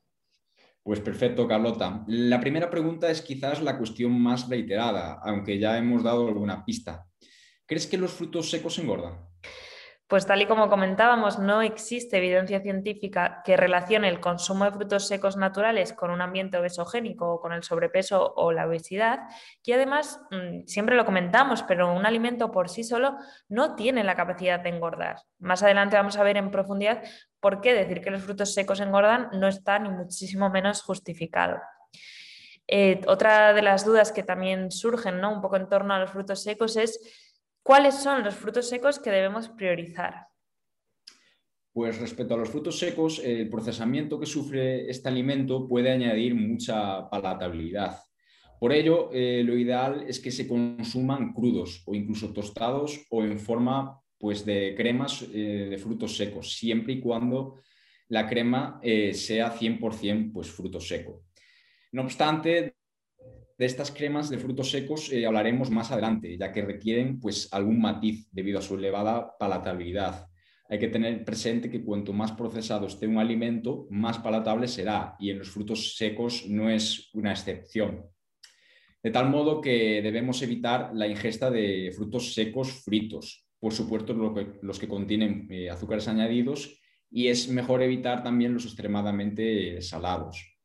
Pues 0.82 1.00
perfecto, 1.00 1.46
Carlota. 1.46 2.04
La 2.06 2.40
primera 2.40 2.68
pregunta 2.70 3.10
es 3.10 3.22
quizás 3.22 3.62
la 3.62 3.78
cuestión 3.78 4.18
más 4.20 4.48
reiterada, 4.48 5.20
aunque 5.22 5.58
ya 5.58 5.76
hemos 5.78 6.02
dado 6.02 6.26
alguna 6.28 6.64
pista. 6.64 7.06
¿Crees 7.66 7.86
que 7.86 7.98
los 7.98 8.12
frutos 8.12 8.50
secos 8.50 8.78
engordan? 8.78 9.30
Pues 10.10 10.26
tal 10.26 10.42
y 10.42 10.46
como 10.46 10.68
comentábamos, 10.68 11.38
no 11.38 11.62
existe 11.62 12.16
evidencia 12.16 12.60
científica 12.60 13.42
que 13.44 13.56
relacione 13.56 14.08
el 14.08 14.18
consumo 14.18 14.64
de 14.64 14.72
frutos 14.72 15.06
secos 15.06 15.36
naturales 15.36 15.92
con 15.92 16.10
un 16.10 16.20
ambiente 16.20 16.58
obesogénico 16.58 17.34
o 17.34 17.40
con 17.40 17.52
el 17.52 17.62
sobrepeso 17.62 18.34
o 18.34 18.50
la 18.50 18.66
obesidad. 18.66 19.20
Y 19.62 19.70
además, 19.70 20.20
mm, 20.32 20.66
siempre 20.66 20.96
lo 20.96 21.04
comentamos, 21.04 21.62
pero 21.62 21.94
un 21.94 22.06
alimento 22.06 22.50
por 22.50 22.68
sí 22.68 22.82
solo 22.82 23.18
no 23.48 23.76
tiene 23.76 24.02
la 24.02 24.16
capacidad 24.16 24.58
de 24.58 24.70
engordar. 24.70 25.18
Más 25.38 25.62
adelante 25.62 25.94
vamos 25.94 26.16
a 26.16 26.24
ver 26.24 26.36
en 26.38 26.50
profundidad 26.50 27.04
por 27.38 27.60
qué 27.60 27.72
decir 27.72 28.00
que 28.00 28.10
los 28.10 28.24
frutos 28.24 28.52
secos 28.52 28.80
engordan 28.80 29.28
no 29.34 29.46
está 29.46 29.78
ni 29.78 29.90
muchísimo 29.90 30.50
menos 30.50 30.82
justificado. 30.82 31.60
Eh, 32.66 33.00
otra 33.06 33.52
de 33.52 33.62
las 33.62 33.84
dudas 33.84 34.10
que 34.10 34.24
también 34.24 34.72
surgen 34.72 35.20
¿no? 35.20 35.32
un 35.32 35.40
poco 35.40 35.54
en 35.54 35.68
torno 35.68 35.94
a 35.94 36.00
los 36.00 36.10
frutos 36.10 36.42
secos 36.42 36.76
es 36.76 37.29
¿Cuáles 37.70 38.02
son 38.02 38.24
los 38.24 38.34
frutos 38.34 38.68
secos 38.68 38.98
que 38.98 39.12
debemos 39.12 39.48
priorizar? 39.48 40.26
Pues 41.72 42.00
respecto 42.00 42.34
a 42.34 42.36
los 42.36 42.50
frutos 42.50 42.76
secos, 42.76 43.20
el 43.20 43.48
procesamiento 43.48 44.18
que 44.18 44.26
sufre 44.26 44.90
este 44.90 45.08
alimento 45.08 45.68
puede 45.68 45.92
añadir 45.92 46.34
mucha 46.34 47.08
palatabilidad. 47.08 47.96
Por 48.58 48.72
ello, 48.72 49.10
eh, 49.12 49.44
lo 49.44 49.56
ideal 49.56 50.04
es 50.08 50.18
que 50.18 50.32
se 50.32 50.48
consuman 50.48 51.32
crudos 51.32 51.84
o 51.86 51.94
incluso 51.94 52.32
tostados 52.32 53.06
o 53.08 53.22
en 53.22 53.38
forma 53.38 54.00
pues, 54.18 54.44
de 54.44 54.74
cremas 54.76 55.22
eh, 55.32 55.68
de 55.70 55.78
frutos 55.78 56.16
secos, 56.16 56.56
siempre 56.56 56.94
y 56.94 57.00
cuando 57.00 57.60
la 58.08 58.28
crema 58.28 58.80
eh, 58.82 59.14
sea 59.14 59.54
100% 59.54 60.32
pues, 60.32 60.50
fruto 60.50 60.80
seco. 60.80 61.22
No 61.92 62.02
obstante, 62.02 62.78
de 63.60 63.66
estas 63.66 63.90
cremas 63.90 64.30
de 64.30 64.38
frutos 64.38 64.70
secos 64.70 65.12
eh, 65.12 65.26
hablaremos 65.26 65.70
más 65.70 65.90
adelante, 65.90 66.38
ya 66.38 66.50
que 66.50 66.62
requieren 66.62 67.20
pues, 67.20 67.46
algún 67.52 67.78
matiz 67.78 68.26
debido 68.32 68.58
a 68.58 68.62
su 68.62 68.76
elevada 68.76 69.36
palatabilidad. 69.38 70.28
Hay 70.70 70.78
que 70.78 70.88
tener 70.88 71.22
presente 71.26 71.70
que 71.70 71.84
cuanto 71.84 72.14
más 72.14 72.32
procesado 72.32 72.86
esté 72.86 73.06
un 73.06 73.18
alimento, 73.18 73.86
más 73.90 74.16
palatable 74.16 74.66
será, 74.66 75.14
y 75.18 75.28
en 75.28 75.40
los 75.40 75.50
frutos 75.50 75.94
secos 75.94 76.46
no 76.48 76.70
es 76.70 77.10
una 77.12 77.32
excepción. 77.32 78.06
De 79.02 79.10
tal 79.10 79.28
modo 79.28 79.60
que 79.60 80.00
debemos 80.00 80.40
evitar 80.40 80.92
la 80.94 81.06
ingesta 81.06 81.50
de 81.50 81.92
frutos 81.94 82.32
secos 82.32 82.82
fritos, 82.82 83.46
por 83.58 83.74
supuesto 83.74 84.14
los 84.62 84.78
que 84.78 84.88
contienen 84.88 85.46
eh, 85.50 85.68
azúcares 85.68 86.08
añadidos, 86.08 86.80
y 87.10 87.28
es 87.28 87.50
mejor 87.50 87.82
evitar 87.82 88.22
también 88.22 88.54
los 88.54 88.64
extremadamente 88.64 89.82
salados. 89.82 90.59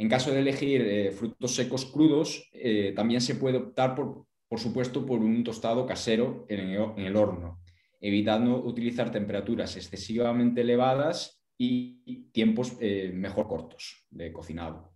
En 0.00 0.08
caso 0.08 0.30
de 0.30 0.38
elegir 0.38 0.80
eh, 0.80 1.10
frutos 1.12 1.54
secos 1.54 1.84
crudos, 1.84 2.48
eh, 2.54 2.94
también 2.96 3.20
se 3.20 3.34
puede 3.34 3.58
optar, 3.58 3.94
por, 3.94 4.24
por, 4.48 4.58
supuesto, 4.58 5.04
por 5.04 5.20
un 5.20 5.44
tostado 5.44 5.84
casero 5.84 6.46
en 6.48 7.04
el, 7.04 7.16
horno, 7.16 7.60
evitando 8.00 8.64
utilizar 8.64 9.12
temperaturas 9.12 9.76
excesivamente 9.76 10.62
elevadas 10.62 11.44
y 11.58 12.30
tiempos 12.32 12.78
eh, 12.80 13.12
mejor 13.12 13.46
cortos 13.46 14.06
de 14.08 14.32
cocinado. 14.32 14.90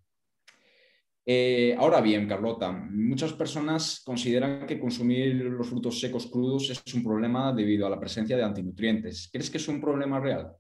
ahora 1.77 2.01
bien, 2.01 2.27
Carlota, 2.27 2.73
muchas 2.73 3.35
personas 3.35 4.01
consideran 4.07 4.67
que 4.67 4.81
consumir 4.81 5.35
los 5.35 5.69
frutos 5.69 6.01
secos 6.01 6.29
crudos 6.29 6.71
es 6.71 6.95
un 6.95 7.05
problema 7.05 7.53
debido 7.53 7.87
a 7.87 7.91
la 7.91 8.01
presencia 8.01 8.39
de 8.39 8.43
antinutrientes. 8.43 9.29
¿Crees 9.31 9.51
que 9.51 9.59
es 9.59 9.69
un 9.69 9.83
problema 9.83 10.19
real? 10.19 10.57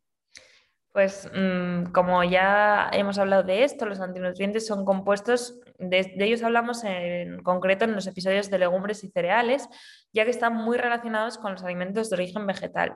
Pues 0.94 1.28
mm, 1.34 1.86
como 1.90 2.22
ya 2.22 2.88
hemos 2.92 3.18
hablado 3.18 3.42
de 3.42 3.64
esto, 3.64 3.84
los 3.84 3.98
antinutrientes 3.98 4.64
son 4.64 4.84
compuestos, 4.84 5.58
de, 5.76 6.14
ellos 6.20 6.44
hablamos 6.44 6.84
en 6.84 7.42
concreto 7.42 7.84
en 7.84 7.96
los 7.96 8.06
episodios 8.06 8.48
de 8.48 8.60
legumbres 8.60 9.02
y 9.02 9.08
cereales, 9.08 9.68
ya 10.12 10.22
que 10.22 10.30
están 10.30 10.54
muy 10.54 10.78
relacionados 10.78 11.36
con 11.36 11.50
los 11.50 11.64
alimentos 11.64 12.10
de 12.10 12.14
origen 12.14 12.46
vegetal. 12.46 12.94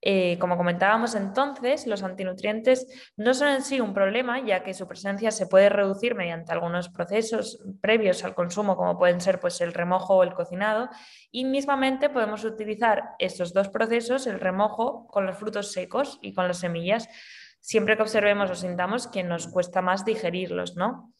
Eh, 0.00 0.38
como 0.38 0.56
comentábamos 0.56 1.16
entonces, 1.16 1.86
los 1.86 2.04
antinutrientes 2.04 2.86
no 3.16 3.34
son 3.34 3.48
en 3.48 3.62
sí 3.62 3.80
un 3.80 3.94
problema, 3.94 4.40
ya 4.44 4.62
que 4.62 4.72
su 4.72 4.86
presencia 4.86 5.32
se 5.32 5.48
puede 5.48 5.68
reducir 5.68 6.14
mediante 6.14 6.52
algunos 6.52 6.88
procesos 6.88 7.60
previos 7.80 8.22
al 8.22 8.34
consumo, 8.34 8.76
como 8.76 8.96
pueden 8.96 9.20
ser 9.20 9.40
pues, 9.40 9.60
el 9.60 9.74
remojo 9.74 10.16
o 10.16 10.22
el 10.22 10.34
cocinado, 10.34 10.88
y 11.32 11.44
mismamente 11.44 12.10
podemos 12.10 12.44
utilizar 12.44 13.10
estos 13.18 13.52
dos 13.52 13.68
procesos, 13.68 14.26
el 14.28 14.38
remojo 14.38 15.06
con 15.08 15.26
los 15.26 15.36
frutos 15.36 15.72
secos 15.72 16.18
y 16.22 16.32
con 16.32 16.46
las 16.46 16.58
semillas, 16.58 17.08
siempre 17.60 17.96
que 17.96 18.02
observemos 18.02 18.50
o 18.50 18.54
sintamos 18.54 19.08
que 19.08 19.24
nos 19.24 19.48
cuesta 19.48 19.82
más 19.82 20.04
digerirlos, 20.04 20.76
¿no? 20.76 21.12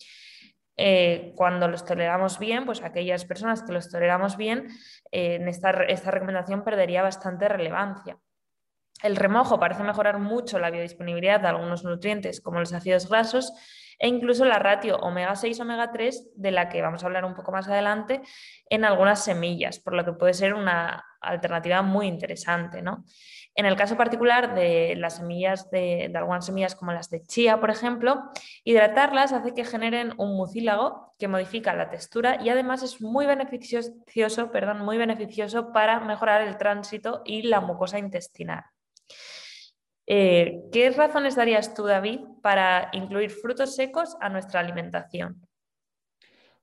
Eh, 0.80 1.32
cuando 1.34 1.66
los 1.66 1.84
toleramos 1.84 2.38
bien, 2.38 2.64
pues 2.64 2.82
aquellas 2.82 3.24
personas 3.24 3.64
que 3.64 3.72
los 3.72 3.90
toleramos 3.90 4.36
bien, 4.36 4.68
eh, 5.10 5.44
esta, 5.48 5.70
esta 5.70 6.12
recomendación 6.12 6.62
perdería 6.62 7.02
bastante 7.02 7.48
relevancia. 7.48 8.16
El 9.02 9.16
remojo 9.16 9.60
parece 9.60 9.82
mejorar 9.82 10.18
mucho 10.18 10.58
la 10.58 10.70
biodisponibilidad 10.70 11.40
de 11.40 11.48
algunos 11.48 11.84
nutrientes 11.84 12.40
como 12.40 12.58
los 12.60 12.72
ácidos 12.72 13.08
grasos 13.08 13.52
e 13.98 14.08
incluso 14.08 14.44
la 14.44 14.58
ratio 14.58 14.96
omega 14.98 15.34
6 15.34 15.60
omega 15.60 15.90
3 15.90 16.30
de 16.36 16.50
la 16.50 16.68
que 16.68 16.82
vamos 16.82 17.02
a 17.02 17.06
hablar 17.06 17.24
un 17.24 17.34
poco 17.34 17.50
más 17.50 17.68
adelante 17.68 18.22
en 18.70 18.84
algunas 18.84 19.24
semillas, 19.24 19.80
por 19.80 19.94
lo 19.94 20.04
que 20.04 20.12
puede 20.12 20.34
ser 20.34 20.54
una 20.54 21.04
alternativa 21.20 21.82
muy 21.82 22.06
interesante. 22.06 22.80
¿no? 22.80 23.04
En 23.54 23.66
el 23.66 23.74
caso 23.74 23.96
particular 23.96 24.54
de 24.54 24.94
las 24.96 25.16
semillas 25.16 25.68
de, 25.70 26.12
algunas 26.14 26.46
semillas 26.46 26.76
como 26.76 26.92
las 26.92 27.10
de 27.10 27.22
chía, 27.22 27.58
por 27.58 27.70
ejemplo, 27.70 28.30
hidratarlas 28.62 29.32
hace 29.32 29.52
que 29.52 29.64
generen 29.64 30.14
un 30.16 30.36
mucílago 30.36 31.14
que 31.18 31.26
modifica 31.26 31.74
la 31.74 31.90
textura 31.90 32.40
y 32.40 32.50
además 32.50 32.84
es 32.84 33.00
muy 33.00 33.26
beneficioso, 33.26 34.52
perdón, 34.52 34.84
muy 34.84 34.96
beneficioso 34.96 35.72
para 35.72 35.98
mejorar 35.98 36.42
el 36.42 36.56
tránsito 36.56 37.22
y 37.24 37.42
la 37.42 37.60
mucosa 37.60 37.98
intestinal. 37.98 38.64
Eh, 40.10 40.62
¿Qué 40.72 40.90
razones 40.90 41.36
darías 41.36 41.74
tú, 41.74 41.84
David, 41.84 42.20
para 42.42 42.88
incluir 42.94 43.28
frutos 43.28 43.76
secos 43.76 44.16
a 44.22 44.30
nuestra 44.30 44.60
alimentación? 44.60 45.46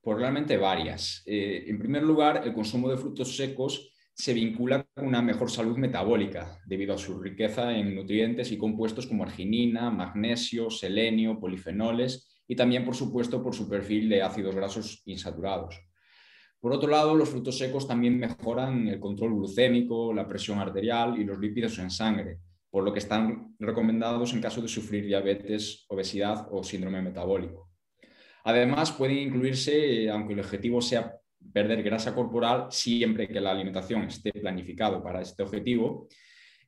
Pues 0.02 0.18
realmente 0.18 0.56
varias. 0.56 1.22
Eh, 1.26 1.64
en 1.68 1.78
primer 1.78 2.02
lugar, 2.02 2.42
el 2.44 2.52
consumo 2.52 2.88
de 2.88 2.96
frutos 2.96 3.36
secos 3.36 3.92
se 4.12 4.34
vincula 4.34 4.84
con 4.92 5.06
una 5.06 5.22
mejor 5.22 5.48
salud 5.48 5.76
metabólica 5.76 6.58
debido 6.66 6.94
a 6.94 6.98
su 6.98 7.20
riqueza 7.20 7.70
en 7.72 7.94
nutrientes 7.94 8.50
y 8.50 8.58
compuestos 8.58 9.06
como 9.06 9.22
arginina, 9.22 9.90
magnesio, 9.90 10.68
selenio, 10.68 11.38
polifenoles 11.38 12.42
y 12.48 12.56
también, 12.56 12.84
por 12.84 12.96
supuesto, 12.96 13.40
por 13.44 13.54
su 13.54 13.68
perfil 13.68 14.08
de 14.08 14.22
ácidos 14.22 14.56
grasos 14.56 15.02
insaturados. 15.06 15.80
Por 16.58 16.72
otro 16.72 16.90
lado, 16.90 17.14
los 17.14 17.28
frutos 17.28 17.58
secos 17.58 17.86
también 17.86 18.18
mejoran 18.18 18.88
el 18.88 18.98
control 18.98 19.34
glucémico, 19.34 20.12
la 20.12 20.26
presión 20.26 20.58
arterial 20.58 21.16
y 21.16 21.22
los 21.22 21.38
lípidos 21.38 21.78
en 21.78 21.90
sangre, 21.90 22.38
por 22.76 22.84
lo 22.84 22.92
que 22.92 22.98
están 22.98 23.56
recomendados 23.58 24.34
en 24.34 24.42
caso 24.42 24.60
de 24.60 24.68
sufrir 24.68 25.06
diabetes, 25.06 25.86
obesidad 25.88 26.46
o 26.50 26.62
síndrome 26.62 27.00
metabólico. 27.00 27.70
Además, 28.44 28.92
pueden 28.92 29.16
incluirse, 29.16 30.02
eh, 30.02 30.10
aunque 30.10 30.34
el 30.34 30.40
objetivo 30.40 30.82
sea 30.82 31.16
perder 31.54 31.82
grasa 31.82 32.14
corporal, 32.14 32.66
siempre 32.68 33.28
que 33.28 33.40
la 33.40 33.52
alimentación 33.52 34.02
esté 34.02 34.30
planificado 34.30 35.02
para 35.02 35.22
este 35.22 35.42
objetivo, 35.42 36.06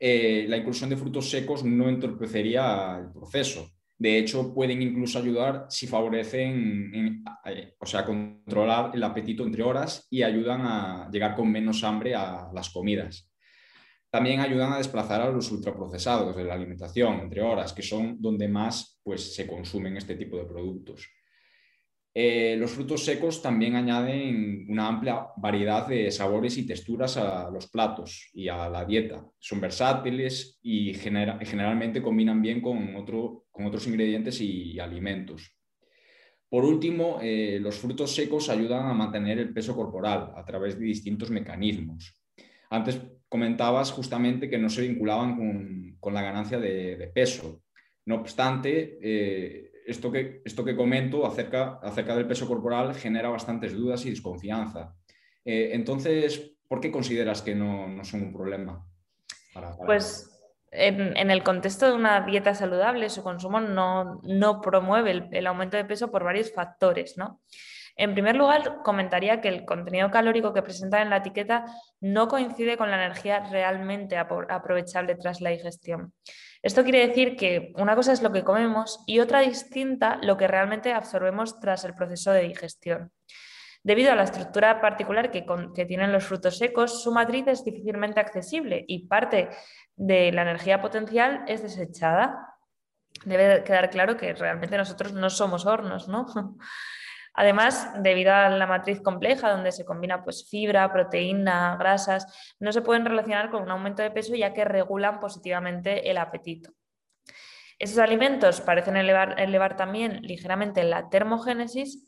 eh, 0.01 0.47
la 0.49 0.57
inclusión 0.57 0.89
de 0.89 0.97
frutos 0.97 1.29
secos 1.29 1.63
no 1.63 1.91
entorpecería 1.91 2.97
el 3.01 3.13
proceso. 3.13 3.69
De 3.99 4.17
hecho, 4.17 4.55
pueden 4.55 4.81
incluso 4.81 5.19
ayudar 5.19 5.67
si 5.69 5.87
favorecen, 5.87 7.23
eh, 7.45 7.75
o 7.79 7.85
sea, 7.85 8.07
controlar 8.07 8.93
el 8.95 9.03
apetito 9.03 9.45
entre 9.45 9.63
horas 9.63 10.07
y 10.09 10.23
ayudan 10.23 10.63
a 10.63 11.11
llegar 11.13 11.37
con 11.37 11.53
menos 11.53 11.85
hambre 11.85 12.15
a 12.15 12.49
las 12.55 12.71
comidas. 12.71 13.28
También 14.11 14.41
ayudan 14.41 14.73
a 14.73 14.79
desplazar 14.79 15.21
a 15.21 15.31
los 15.31 15.51
ultraprocesados 15.51 16.35
de 16.35 16.45
la 16.45 16.55
alimentación, 16.55 17.21
entre 17.21 17.43
horas, 17.43 17.73
que 17.73 17.83
son 17.83 18.21
donde 18.21 18.49
más 18.49 18.99
pues, 19.03 19.35
se 19.35 19.47
consumen 19.47 19.97
este 19.97 20.15
tipo 20.17 20.39
de 20.39 20.47
productos. 20.47 21.07
Eh, 22.15 22.57
los 22.59 22.73
frutos 22.73 23.05
secos 23.05 23.43
también 23.43 23.77
añaden 23.77 24.67
una 24.69 24.89
amplia 24.89 25.27
variedad 25.37 25.87
de 25.87 26.11
sabores 26.11 26.57
y 26.57 26.67
texturas 26.67 27.17
a 27.19 27.51
los 27.51 27.69
platos 27.69 28.31
y 28.33 28.49
a 28.49 28.69
la 28.69 28.85
dieta. 28.85 29.25
Son 29.39 29.61
versátiles 29.61 30.59
y 30.63 30.95
generalmente 30.95 32.03
combinan 32.03 32.41
bien 32.41 32.61
con, 32.61 32.97
otros 32.97 33.87
ingredientes 33.87 34.41
y 34.41 34.81
alimentos. 34.81 35.55
Por 36.49 36.65
último, 36.65 37.19
eh, 37.21 37.59
los 37.61 37.77
frutos 37.77 38.15
secos 38.15 38.49
ayudan 38.49 38.87
a 38.87 38.95
mantener 38.95 39.39
el 39.39 39.53
peso 39.53 39.77
corporal 39.77 40.33
a 40.35 40.45
través 40.45 40.79
de 40.79 40.87
distintos 40.87 41.31
mecanismos. 41.31 42.19
Antes 42.71 43.01
comentabas 43.29 43.91
justamente 43.93 44.49
que 44.49 44.59
no 44.59 44.69
se 44.69 44.83
vinculaban 44.83 45.37
con, 46.01 46.15
la 46.15 46.23
ganancia 46.23 46.59
de, 46.59 47.11
peso. 47.15 47.63
No 48.07 48.17
obstante, 48.17 48.99
eh, 49.03 49.71
esto, 49.87 50.11
que, 50.11 50.41
esto 50.45 50.65
que 50.65 50.75
comento 50.75 51.27
acerca, 51.27 51.79
acerca 51.83 52.17
del 52.17 52.27
peso 52.27 52.49
corporal 52.49 52.95
genera 52.95 53.29
bastantes 53.29 53.75
dudas 53.75 54.07
y 54.07 54.11
desconfianza. 54.11 54.95
Eh, 55.45 55.71
entonces, 55.75 56.53
¿por 56.67 56.81
qué 56.81 56.91
consideras 56.91 57.43
que 57.43 57.55
no, 57.55 58.03
son 58.05 58.23
un 58.23 58.33
problema? 58.33 58.85
pues 59.85 60.31
en, 60.71 61.31
el 61.31 61.43
contexto 61.43 61.87
de 61.87 61.95
una 61.95 62.25
dieta 62.25 62.55
saludable, 62.55 63.11
su 63.11 63.23
consumo 63.23 63.61
no, 63.61 64.61
promueve 64.63 65.11
el, 65.11 65.29
el, 65.33 65.47
aumento 65.47 65.77
de 65.77 65.85
peso 65.85 66.11
por 66.11 66.23
varios 66.23 66.53
factores, 66.53 67.17
¿no? 67.17 67.41
En 67.99 68.15
primer 68.15 68.37
lugar, 68.37 68.83
comentaría 68.85 69.41
que 69.41 69.49
el 69.49 69.65
contenido 69.65 70.09
calórico 70.13 70.55
que 70.55 70.63
presenta 70.63 71.03
en 71.03 71.11
la 71.11 71.17
etiqueta 71.17 71.65
no 72.01 72.29
coincide 72.29 72.77
con 72.77 72.93
la 72.93 73.05
energía 73.05 73.41
realmente 73.51 74.17
aprovechable 74.17 75.17
tras 75.17 75.41
la 75.41 75.51
digestión. 75.51 76.15
Esto 76.63 76.85
quiere 76.85 77.09
decir 77.09 77.37
que 77.37 77.73
una 77.75 77.97
cosa 77.97 78.13
es 78.13 78.23
lo 78.23 78.31
que 78.31 78.45
comemos 78.45 79.03
y 79.05 79.19
otra 79.19 79.41
distinta 79.41 80.21
lo 80.23 80.37
que 80.37 80.47
realmente 80.47 80.93
absorbemos 80.93 81.59
tras 81.59 81.85
el 81.85 81.95
proceso 81.95 82.31
de 82.31 82.43
digestión. 82.43 83.11
Debido 83.83 84.13
a 84.13 84.15
la 84.15 84.25
estructura 84.25 84.81
particular 84.81 85.33
que, 85.33 85.45
que, 85.75 85.85
tienen 85.85 86.13
los 86.13 86.25
frutos 86.25 86.57
secos, 86.57 87.03
su 87.03 87.11
matriz 87.11 87.49
es 87.49 87.65
difícilmente 87.65 88.21
accesible 88.21 88.85
y 88.87 89.09
parte 89.09 89.49
de 89.97 90.31
la 90.31 90.43
energía 90.43 90.81
potencial 90.81 91.43
es 91.49 91.63
desechada. 91.63 92.55
Debe 93.25 93.65
quedar 93.65 93.91
claro 93.91 94.17
que 94.17 94.35
realmente 94.35 94.77
nosotros 94.77 95.13
no 95.13 95.31
somos 95.31 95.67
hornos, 95.67 96.07
¿no? 96.07 96.27
Además, 97.41 97.93
debido 98.03 98.35
a 98.35 98.49
la 98.49 98.67
matriz 98.67 99.01
compleja 99.01 99.53
donde 99.53 99.71
se 99.71 99.85
combina 99.85 100.25
pues, 100.25 100.49
fibra, 100.51 100.93
proteína, 100.93 101.77
grasas, 101.79 102.27
no 102.59 102.73
se 102.73 102.83
pueden 102.83 103.05
relacionar 103.05 103.49
con 103.49 103.63
un 103.63 103.71
aumento 103.71 104.03
de 104.03 104.11
peso 104.11 104.35
ya 104.35 104.53
que 104.53 104.65
regulan 104.65 105.21
positivamente 105.21 106.11
el 106.11 106.19
apetito. 106.19 106.73
Esos 107.79 107.99
alimentos 107.99 108.61
parecen 108.61 108.97
elevar, 108.97 109.41
elevar 109.41 109.77
también 109.77 110.21
ligeramente 110.23 110.83
la 110.83 111.11
termogénesis 111.11 112.08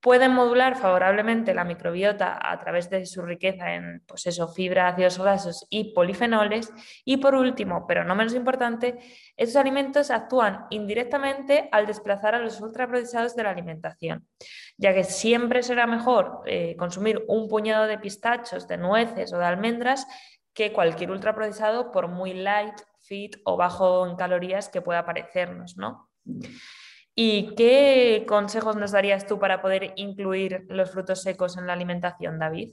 Pueden 0.00 0.32
modular 0.32 0.76
favorablemente 0.76 1.52
la 1.52 1.64
microbiota 1.64 2.38
a 2.40 2.58
través 2.58 2.88
de 2.88 3.04
su 3.04 3.20
riqueza 3.20 3.74
en 3.74 4.02
pues 4.06 4.26
eso, 4.26 4.48
fibra, 4.48 4.88
ácidos 4.88 5.18
grasos 5.18 5.66
y 5.68 5.92
polifenoles. 5.92 6.72
Y 7.04 7.18
por 7.18 7.34
último, 7.34 7.86
pero 7.86 8.02
no 8.04 8.14
menos 8.14 8.34
importante, 8.34 8.98
esos 9.36 9.56
alimentos 9.56 10.10
actúan 10.10 10.64
indirectamente 10.70 11.68
al 11.70 11.86
desplazar 11.86 12.34
a 12.34 12.38
los 12.38 12.60
ultraprocesados 12.62 13.36
de 13.36 13.42
la 13.42 13.50
alimentación, 13.50 14.26
ya 14.78 14.94
que 14.94 15.04
siempre 15.04 15.62
será 15.62 15.86
mejor 15.86 16.42
eh, 16.46 16.76
consumir 16.78 17.22
un 17.28 17.46
puñado 17.48 17.86
de 17.86 17.98
pistachos, 17.98 18.66
de 18.66 18.78
nueces 18.78 19.32
o 19.34 19.38
de 19.38 19.44
almendras 19.44 20.06
que 20.54 20.72
cualquier 20.72 21.10
ultraprocesado 21.10 21.92
por 21.92 22.08
muy 22.08 22.32
light, 22.32 22.74
fit 23.02 23.36
o 23.44 23.56
bajo 23.56 24.06
en 24.06 24.16
calorías 24.16 24.68
que 24.68 24.80
pueda 24.80 25.04
parecernos, 25.04 25.76
¿no? 25.76 26.10
¿Y 27.22 27.54
qué 27.54 28.24
consejos 28.26 28.76
nos 28.76 28.92
darías 28.92 29.26
tú 29.26 29.38
para 29.38 29.60
poder 29.60 29.92
incluir 29.96 30.64
los 30.70 30.90
frutos 30.90 31.20
secos 31.20 31.58
en 31.58 31.66
la 31.66 31.74
alimentación, 31.74 32.38
David? 32.38 32.70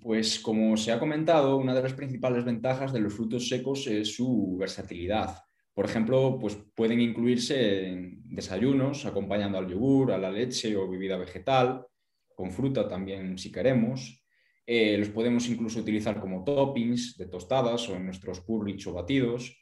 Pues 0.00 0.38
como 0.38 0.76
se 0.76 0.92
ha 0.92 1.00
comentado, 1.00 1.56
una 1.56 1.74
de 1.74 1.82
las 1.82 1.92
principales 1.92 2.44
ventajas 2.44 2.92
de 2.92 3.00
los 3.00 3.14
frutos 3.14 3.48
secos 3.48 3.88
es 3.88 4.14
su 4.14 4.56
versatilidad. 4.60 5.38
Por 5.74 5.86
ejemplo, 5.86 6.38
pues 6.40 6.56
pueden 6.76 7.00
incluirse 7.00 7.88
en 7.88 8.22
desayunos, 8.26 9.06
acompañando 9.06 9.58
al 9.58 9.66
yogur, 9.66 10.12
a 10.12 10.18
la 10.18 10.30
leche 10.30 10.76
o 10.76 10.88
bebida 10.88 11.16
vegetal, 11.16 11.84
con 12.36 12.52
fruta 12.52 12.86
también 12.86 13.38
si 13.38 13.50
queremos. 13.50 14.24
Eh, 14.64 14.96
los 14.98 15.08
podemos 15.08 15.48
incluso 15.48 15.80
utilizar 15.80 16.20
como 16.20 16.44
toppings 16.44 17.16
de 17.16 17.26
tostadas 17.26 17.88
o 17.88 17.96
en 17.96 18.04
nuestros 18.04 18.40
purrich 18.40 18.86
o 18.86 18.92
batidos 18.92 19.61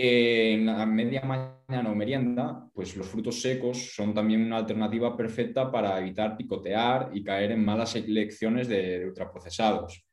en 0.00 0.64
la 0.64 0.86
media 0.86 1.22
mañana 1.22 1.90
o 1.90 1.94
merienda, 1.94 2.70
pues 2.72 2.96
los 2.96 3.08
frutos 3.08 3.40
secos 3.40 3.94
son 3.96 4.14
también 4.14 4.44
una 4.44 4.58
alternativa 4.58 5.16
perfecta 5.16 5.72
para 5.72 5.98
evitar 5.98 6.36
picotear 6.36 7.10
y 7.12 7.24
caer 7.24 7.50
en 7.50 7.64
malas 7.64 7.96
elecciones 7.96 8.68
de, 8.68 9.04
ultraprocesados. 9.04 10.06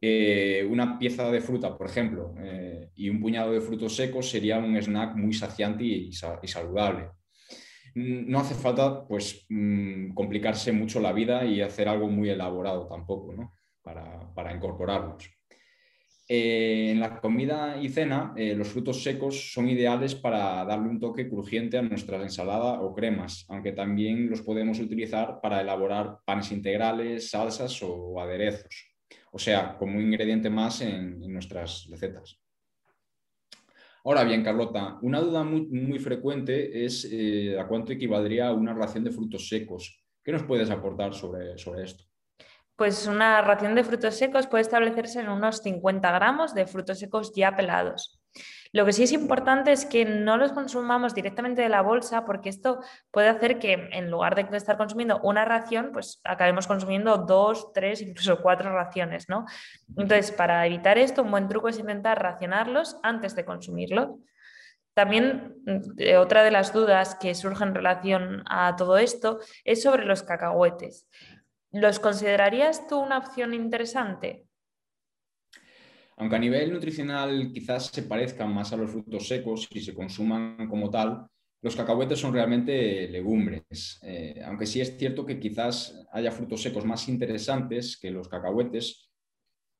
Eh, 0.00 0.66
una 0.68 0.98
pieza 0.98 1.30
de 1.30 1.40
fruta, 1.40 1.78
por 1.78 1.86
ejemplo, 1.86 2.34
eh, 2.40 2.90
y 2.96 3.08
un 3.08 3.20
puñado 3.20 3.52
de 3.52 3.60
frutos 3.60 3.94
secos 3.94 4.28
sería 4.28 4.58
un 4.58 4.76
snack 4.76 5.14
muy 5.14 5.32
saciante 5.32 5.84
y, 5.84 6.12
saludable. 6.12 7.10
No 7.94 8.40
hace 8.40 8.56
falta 8.56 9.06
pues, 9.06 9.46
mm, 9.48 10.12
complicarse 10.12 10.72
mucho 10.72 10.98
la 10.98 11.12
vida 11.12 11.44
y 11.44 11.60
hacer 11.60 11.88
algo 11.88 12.08
muy 12.08 12.30
elaborado 12.30 12.88
tampoco 12.88 13.32
para, 13.80 14.34
para 14.34 14.52
incorporarlos. 14.52 15.30
Eh, 16.26 16.90
en 16.90 17.00
la 17.00 17.20
comida 17.20 17.76
y 17.78 17.90
cena, 17.90 18.32
eh, 18.34 18.54
los 18.54 18.68
frutos 18.68 19.02
secos 19.02 19.52
son 19.52 19.68
ideales 19.68 20.14
para 20.14 20.64
darle 20.64 20.88
un 20.88 20.98
toque 20.98 21.28
crujiente 21.28 21.76
a 21.76 21.82
nuestra 21.82 22.22
ensalada 22.22 22.80
o 22.80 22.94
cremas, 22.94 23.44
aunque 23.50 23.72
también 23.72 24.30
los 24.30 24.40
podemos 24.40 24.80
utilizar 24.80 25.40
para 25.42 25.60
elaborar 25.60 26.20
panes 26.24 26.50
integrales, 26.50 27.28
salsas 27.28 27.78
o 27.82 28.18
aderezos, 28.18 28.94
o 29.32 29.38
sea, 29.38 29.76
como 29.76 29.98
un 29.98 30.04
ingrediente 30.04 30.48
más 30.48 30.80
en, 30.80 31.20
nuestras 31.30 31.86
recetas. 31.90 32.40
Ahora 34.04 34.24
bien, 34.24 34.42
Carlota, 34.42 34.98
una 35.02 35.20
duda 35.20 35.44
muy, 35.44 35.98
frecuente 35.98 36.86
es 36.86 37.06
eh, 37.10 37.58
a 37.58 37.66
cuánto 37.66 37.92
equivaldría 37.92 38.52
una 38.52 38.72
ración 38.72 39.04
de 39.04 39.10
frutos 39.10 39.48
secos. 39.48 40.02
¿Qué 40.22 40.32
nos 40.32 40.44
puedes 40.44 40.70
aportar 40.70 41.12
sobre, 41.12 41.58
sobre 41.58 41.84
esto? 41.84 42.04
Pues 42.76 43.06
una 43.06 43.40
ración 43.42 43.74
de 43.74 43.84
frutos 43.84 44.16
secos 44.16 44.46
puede 44.46 44.62
establecerse 44.62 45.20
en 45.20 45.28
unos 45.28 45.62
50 45.62 46.10
gramos 46.10 46.54
de 46.54 46.66
frutos 46.66 46.98
secos 46.98 47.32
ya 47.34 47.54
pelados. 47.54 48.20
Lo 48.72 48.84
que 48.84 48.92
sí 48.92 49.04
es 49.04 49.12
importante 49.12 49.70
es 49.70 49.86
que 49.86 50.04
no 50.04 50.36
los 50.36 50.50
consumamos 50.50 51.14
directamente 51.14 51.62
de 51.62 51.68
la 51.68 51.82
bolsa 51.82 52.24
porque 52.24 52.48
esto 52.48 52.80
puede 53.12 53.28
hacer 53.28 53.60
que 53.60 53.88
en 53.92 54.10
lugar 54.10 54.34
de 54.34 54.56
estar 54.56 54.76
consumiendo 54.76 55.20
una 55.22 55.44
ración, 55.44 55.90
pues 55.92 56.20
acabemos 56.24 56.66
consumiendo 56.66 57.18
dos, 57.18 57.72
tres, 57.72 58.02
incluso 58.02 58.42
cuatro 58.42 58.72
raciones, 58.72 59.28
¿no? 59.28 59.46
Entonces, 59.96 60.32
para 60.32 60.66
evitar 60.66 60.98
esto, 60.98 61.22
un 61.22 61.30
buen 61.30 61.46
truco 61.46 61.68
es 61.68 61.78
intentar 61.78 62.20
racionarlos 62.20 62.96
antes 63.04 63.36
de 63.36 63.44
consumirlos. 63.44 64.08
También 64.94 65.56
mm, 65.66 66.16
otra 66.18 66.42
de 66.42 66.50
las 66.50 66.72
dudas 66.72 67.14
que 67.14 67.34
surge 67.36 67.62
en 67.62 67.74
relación 67.76 68.42
a 68.48 68.74
todo 68.74 68.98
esto 68.98 69.38
es 69.64 69.82
sobre 69.82 70.04
los 70.04 70.24
cacahuetes. 70.24 71.06
¿Los 71.74 71.98
considerarías 71.98 72.86
tú 72.86 73.00
una 73.00 73.18
opción 73.18 73.52
interesante? 73.52 74.46
Aunque 76.16 76.36
a 76.36 76.38
nivel 76.38 76.72
nutricional 76.72 77.50
quizás 77.52 77.86
se 77.86 78.04
parezcan 78.04 78.54
más 78.54 78.72
a 78.72 78.76
los 78.76 78.92
frutos 78.92 79.26
secos 79.26 79.66
y 79.72 79.80
se 79.80 79.92
consuman 79.92 80.68
como 80.68 80.88
tal, 80.88 81.26
los 81.62 81.74
cacahuetes 81.74 82.20
son 82.20 82.32
realmente 82.32 83.08
legumbres. 83.08 83.98
Eh, 84.04 84.40
aunque 84.44 84.66
sí 84.66 84.80
es 84.80 84.96
cierto 84.96 85.26
que 85.26 85.40
quizás 85.40 86.06
haya 86.12 86.30
frutos 86.30 86.62
secos 86.62 86.84
más 86.84 87.08
interesantes 87.08 87.96
que 87.96 88.12
los 88.12 88.28
cacahuetes, 88.28 89.10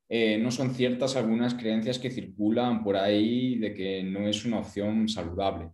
eh, 0.08 0.36
no 0.38 0.50
son 0.50 0.74
ciertas 0.74 1.14
algunas 1.14 1.54
creencias 1.54 2.00
que 2.00 2.10
circulan 2.10 2.82
por 2.82 2.96
ahí 2.96 3.56
de 3.60 3.72
que 3.72 4.02
no 4.02 4.26
es 4.26 4.44
una 4.44 4.58
opción 4.58 5.08
saludable. 5.08 5.70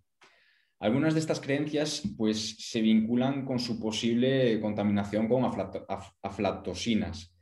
Algunas 0.80 1.12
de 1.12 1.20
estas 1.20 1.40
creencias 1.40 2.02
pues, 2.16 2.56
se 2.58 2.80
vinculan 2.80 3.44
con 3.44 3.58
su 3.58 3.78
posible 3.78 4.58
contaminación 4.62 5.28
con 5.28 5.44
aflatoxinas. 6.22 7.36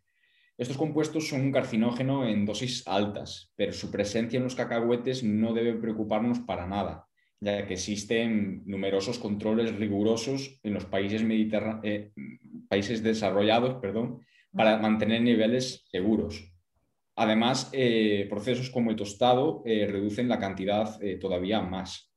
Estos 0.57 0.77
compuestos 0.77 1.29
son 1.29 1.43
un 1.43 1.53
carcinógeno 1.53 2.27
en 2.27 2.45
dosis 2.45 2.83
altas, 2.89 3.53
pero 3.55 3.73
su 3.73 3.93
presencia 3.93 4.39
en 4.39 4.43
los 4.43 4.57
cacahuetes 4.57 5.23
no 5.23 5.55
debe 5.55 5.75
preocuparnos 5.75 6.41
para 6.41 6.67
nada, 6.67 7.07
ya 7.39 7.65
que 7.65 7.75
existen 7.75 8.65
numerosos 8.67 9.21
controles 9.21 9.77
rigurosos 9.77 10.59
en 10.65 10.75
los 10.75 10.87
países, 10.87 11.23
eh, 11.85 12.11
países 12.69 13.05
desarrollados 13.05 13.77
perdón, 13.81 14.19
para 14.51 14.79
mantener 14.79 15.23
niveles 15.23 15.87
seguros. 15.93 16.53
Además, 17.15 17.71
eh, 17.73 18.27
procesos 18.29 18.69
como 18.69 18.91
el 18.91 18.97
tostado 18.97 19.63
eh, 19.65 19.87
reducen 19.89 20.29
la 20.29 20.41
cantidad 20.41 20.99
todavía 21.21 21.61
más. 21.61 22.08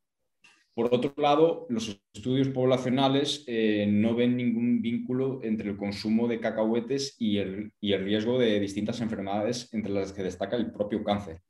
Por 0.73 0.93
otro 0.93 1.13
lado, 1.17 1.65
los 1.69 2.01
estudios 2.13 2.47
poblacionales 2.47 3.43
eh, 3.47 3.85
no 3.89 4.15
ven 4.15 4.37
ningún 4.37 4.81
vínculo 4.81 5.41
entre 5.43 5.69
el 5.69 5.75
consumo 5.75 6.29
de 6.29 6.39
cacahuetes 6.39 7.17
y 7.19 7.39
el, 7.39 7.73
riesgo 7.81 8.39
de 8.39 8.57
distintas 8.59 9.01
enfermedades, 9.01 9.73
entre 9.73 9.91
las 9.91 10.13
que 10.13 10.23
destaca 10.23 10.55
el 10.55 10.71
propio 10.71 11.03
cáncer. 11.03 11.41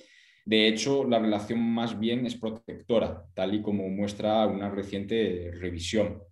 De 0.44 0.68
hecho, 0.68 1.04
la 1.08 1.20
relación 1.20 1.60
más 1.60 2.00
bien 2.00 2.26
es 2.26 2.36
protectora, 2.36 3.24
tal 3.36 3.54
y 3.54 3.62
como 3.62 3.88
muestra 3.90 4.48
una 4.48 4.72
reciente 4.72 5.52
revisión. 5.54 6.24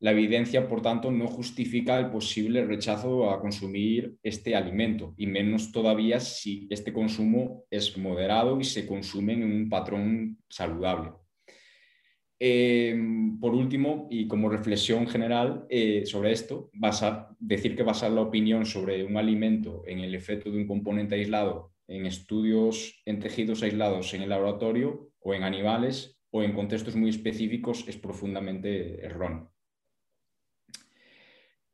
La 0.00 0.10
evidencia, 0.10 0.68
por 0.68 0.82
tanto, 0.82 1.12
no 1.12 1.28
justifica 1.28 2.00
el 2.00 2.10
posible 2.10 2.64
rechazo 2.64 3.30
a 3.30 3.40
consumir 3.40 4.16
este 4.24 4.56
alimento, 4.56 5.14
y 5.16 5.28
menos 5.28 5.70
todavía 5.70 6.18
si 6.18 6.66
este 6.68 6.92
consumo 6.92 7.64
es 7.70 7.96
moderado 7.96 8.60
y 8.60 8.64
se 8.64 8.88
consume 8.88 9.34
en 9.34 9.44
un 9.44 9.68
patrón 9.68 10.38
saludable. 10.48 11.12
Em, 12.40 13.40
por 13.40 13.54
último, 13.54 14.06
y 14.10 14.28
como 14.28 14.48
reflexión 14.48 15.08
general 15.08 15.66
eh, 15.68 16.06
sobre 16.06 16.30
esto, 16.32 16.70
decir 17.40 17.74
que 17.76 17.82
basar 17.82 18.12
la 18.12 18.20
opinión 18.20 18.64
sobre 18.64 19.04
un 19.04 19.16
alimento 19.16 19.82
en 19.86 19.98
el 19.98 20.14
efecto 20.14 20.50
de 20.50 20.58
un 20.58 20.68
componente 20.68 21.16
aislado 21.16 21.72
en 21.88 22.06
estudios 22.06 23.02
en 23.06 23.18
tejidos 23.18 23.62
aislados 23.62 24.14
en 24.14 24.22
el 24.22 24.28
laboratorio 24.28 25.10
o 25.20 25.34
en 25.34 25.42
animales 25.42 26.18
o 26.30 26.42
en 26.42 26.52
contextos 26.52 26.94
muy 26.94 27.10
específicos 27.10 27.84
es 27.88 27.96
profundamente 27.96 29.04
erróneo. 29.04 29.50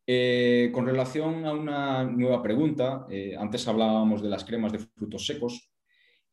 Eh, 0.06 0.70
con 0.72 0.86
relación 0.86 1.44
a 1.46 1.52
una 1.52 2.04
nueva 2.04 2.42
pregunta, 2.42 3.06
eh, 3.10 3.34
antes 3.38 3.66
hablábamos 3.66 4.22
de 4.22 4.28
las 4.28 4.44
cremas 4.44 4.72
de 4.72 4.78
frutos 4.78 5.26
secos 5.26 5.72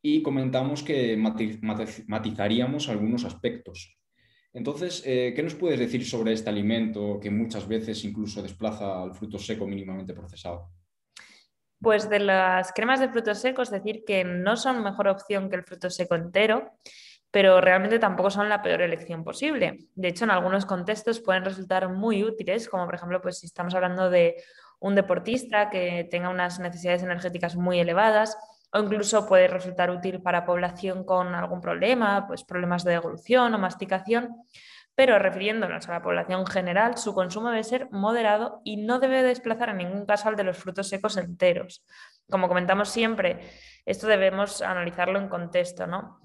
y 0.02 0.22
comentamos 0.22 0.84
que 0.84 1.18
matizaríamos 1.18 2.90
algunos 2.90 3.24
aspectos. 3.26 4.01
Entonces, 4.54 5.02
eh, 5.06 5.34
¿qué 5.36 5.44
nos 5.44 5.56
puedes 5.56 5.80
decir 5.80 6.06
sobre 6.06 6.34
este 6.34 6.50
alimento 6.50 7.20
que 7.22 7.30
muchas 7.30 7.68
veces 7.68 8.04
incluso 8.04 8.42
desplaza 8.42 9.02
al 9.02 9.14
fruto 9.14 9.38
seco 9.38 9.66
mínimamente 9.66 10.14
procesado? 10.14 10.70
Pues 11.80 12.10
de 12.10 12.20
las 12.20 12.74
cremas 12.74 13.00
de 13.00 13.10
frutos 13.10 13.40
secos, 13.40 13.72
decir 13.72 14.04
que 14.06 14.24
no 14.24 14.58
son 14.58 14.84
mejor 14.84 15.08
opción 15.08 15.50
que 15.50 15.56
el 15.56 15.64
fruto 15.64 15.90
seco 15.90 16.16
entero, 16.16 16.74
pero 17.32 17.62
realmente 17.62 17.98
tampoco 17.98 18.30
son 18.30 18.50
la 18.50 18.62
peor 18.62 18.82
elección 18.82 19.24
posible. 19.24 19.88
De 19.96 20.10
hecho, 20.10 20.26
en 20.26 20.32
algunos 20.32 20.66
contextos 20.66 21.22
pueden 21.22 21.46
resultar 21.46 21.90
muy 21.90 22.24
útiles, 22.24 22.68
como 22.68 22.86
por 22.86 22.96
ejemplo, 22.96 23.22
pues 23.22 23.40
si 23.40 23.46
estamos 23.46 23.74
hablando 23.74 24.10
de 24.10 24.36
un 24.80 24.96
deportista 24.96 25.70
que 25.70 26.08
tenga 26.12 26.30
unas 26.30 26.60
necesidades 26.60 27.04
energéticas 27.04 27.56
muy 27.56 27.80
elevadas, 27.80 28.38
o 28.74 28.80
incluso 28.80 29.28
puede 29.28 29.48
resultar 29.48 29.90
útil 29.90 30.22
para 30.22 30.46
población 30.46 31.04
con 31.04 31.36
algún 31.36 31.62
problema, 31.62 32.28
pues 32.28 32.44
problemas 32.44 32.84
de 32.84 32.92
devolución 32.92 33.54
o 33.54 33.60
masticación 33.60 34.46
pero 34.96 35.18
refiriéndonos 35.18 35.88
a 35.88 35.94
la 35.94 36.02
población 36.02 36.46
general, 36.46 36.98
su 36.98 37.14
consumo 37.14 37.50
debe 37.50 37.64
ser 37.64 37.90
moderado 37.92 38.62
y 38.64 38.78
no 38.78 39.00
debe 39.00 39.24
desplazar 39.24 39.70
en 39.70 39.78
ningún 39.78 40.06
caso 40.06 40.30
al 40.30 40.36
de 40.36 40.44
los 40.44 40.58
frutos 40.58 40.90
secos 40.90 41.18
enteros. 41.18 41.84
Como 42.30 42.48
comentamos 42.48 42.90
siempre, 42.90 43.40
esto 43.86 44.08
debemos 44.08 44.62
analizarlo 44.62 45.20
en 45.20 45.30
contexto, 45.30 45.88
¿no? 45.88 46.20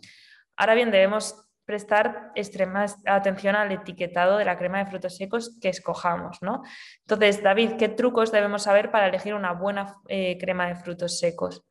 Ahora 0.57 0.75
bien, 0.75 0.91
debemos 0.91 1.49
prestar 1.65 2.33
extrema 2.35 2.87
atención 3.07 3.57
al 3.57 3.73
etiquetado 3.73 4.37
de 4.37 4.45
la 4.45 4.59
crema 4.59 4.79
de 4.79 4.91
frutos 4.91 5.17
secos 5.17 5.59
que 5.61 5.69
escojamos, 5.69 6.43
¿no? 6.43 6.63
Entonces, 7.01 7.43
David, 7.43 7.73
¿qué 7.79 7.89
trucos 7.89 8.31
debemos 8.31 8.65
saber 8.65 8.91
para 8.91 9.09
elegir 9.09 9.35
una 9.35 9.53
buena 9.53 9.97
eh, 10.09 10.39
crema 10.39 10.69
de 10.69 10.77
frutos 10.77 11.19
secos? 11.19 11.65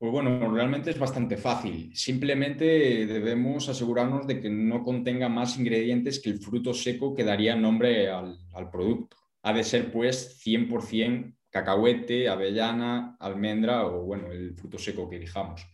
Pues 0.00 0.12
bueno, 0.12 0.50
realmente 0.50 0.88
es 0.88 0.98
bastante 0.98 1.36
fácil. 1.36 1.94
Simplemente 1.94 2.64
debemos 2.64 3.68
asegurarnos 3.68 4.26
de 4.26 4.40
que 4.40 4.48
no 4.48 4.82
contenga 4.82 5.28
más 5.28 5.58
ingredientes 5.58 6.20
que 6.20 6.30
el 6.30 6.38
fruto 6.38 6.72
seco 6.72 7.14
que 7.14 7.22
daría 7.22 7.54
nombre 7.54 8.08
al, 8.08 8.38
producto. 8.72 9.18
Ha 9.42 9.52
de 9.52 9.62
ser 9.62 9.92
pues 9.92 10.42
100% 10.42 11.36
cacahuete, 11.50 12.30
avellana, 12.30 13.14
almendra 13.20 13.84
o 13.88 14.06
bueno, 14.06 14.32
el 14.32 14.54
fruto 14.54 14.78
seco 14.78 15.06
que 15.06 15.16
elijamos. 15.16 15.66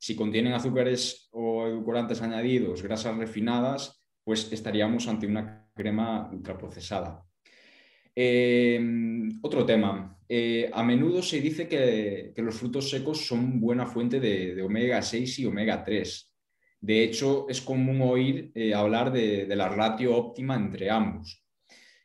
Si 0.00 0.16
contienen 0.16 0.54
azúcares 0.54 1.28
o 1.30 1.68
edulcorantes 1.68 2.20
añadidos, 2.20 2.82
grasas 2.82 3.16
refinadas, 3.16 4.02
pues 4.24 4.52
estaríamos 4.52 5.06
ante 5.06 5.28
una 5.28 5.70
crema 5.72 6.28
ultraprocesada. 6.32 7.24
Eh, 8.20 8.80
otro 9.42 9.64
tema. 9.64 10.18
Eh, 10.28 10.68
a 10.72 10.82
menudo 10.82 11.22
se 11.22 11.40
dice 11.40 11.68
que, 11.68 12.32
los 12.42 12.56
frutos 12.56 12.90
secos 12.90 13.24
son 13.24 13.60
buena 13.60 13.86
fuente 13.86 14.18
de, 14.18 14.60
omega 14.60 15.00
6 15.00 15.38
y 15.38 15.46
omega 15.46 15.84
3. 15.84 16.34
De 16.80 17.04
hecho, 17.04 17.46
es 17.48 17.60
común 17.60 18.02
oír 18.02 18.50
eh, 18.56 18.74
hablar 18.74 19.12
de, 19.12 19.46
la 19.54 19.68
ratio 19.68 20.16
óptima 20.16 20.56
entre 20.56 20.90
ambos. 20.90 21.44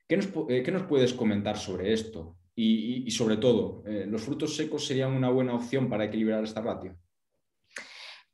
¿Qué 0.07 0.15
nos, 0.17 0.83
puedes 0.83 1.13
comentar 1.13 1.57
sobre 1.57 1.93
esto? 1.93 2.37
Y, 2.55 3.07
y 3.07 3.09
sobre 3.09 3.37
todo, 3.37 3.83
¿los 4.05 4.21
frutos 4.21 4.55
secos 4.55 4.85
serían 4.85 5.13
una 5.13 5.31
buena 5.31 5.55
opción 5.55 5.89
para 5.89 6.05
equilibrar 6.05 6.43
esta 6.43 6.61
ratio? 6.61 6.95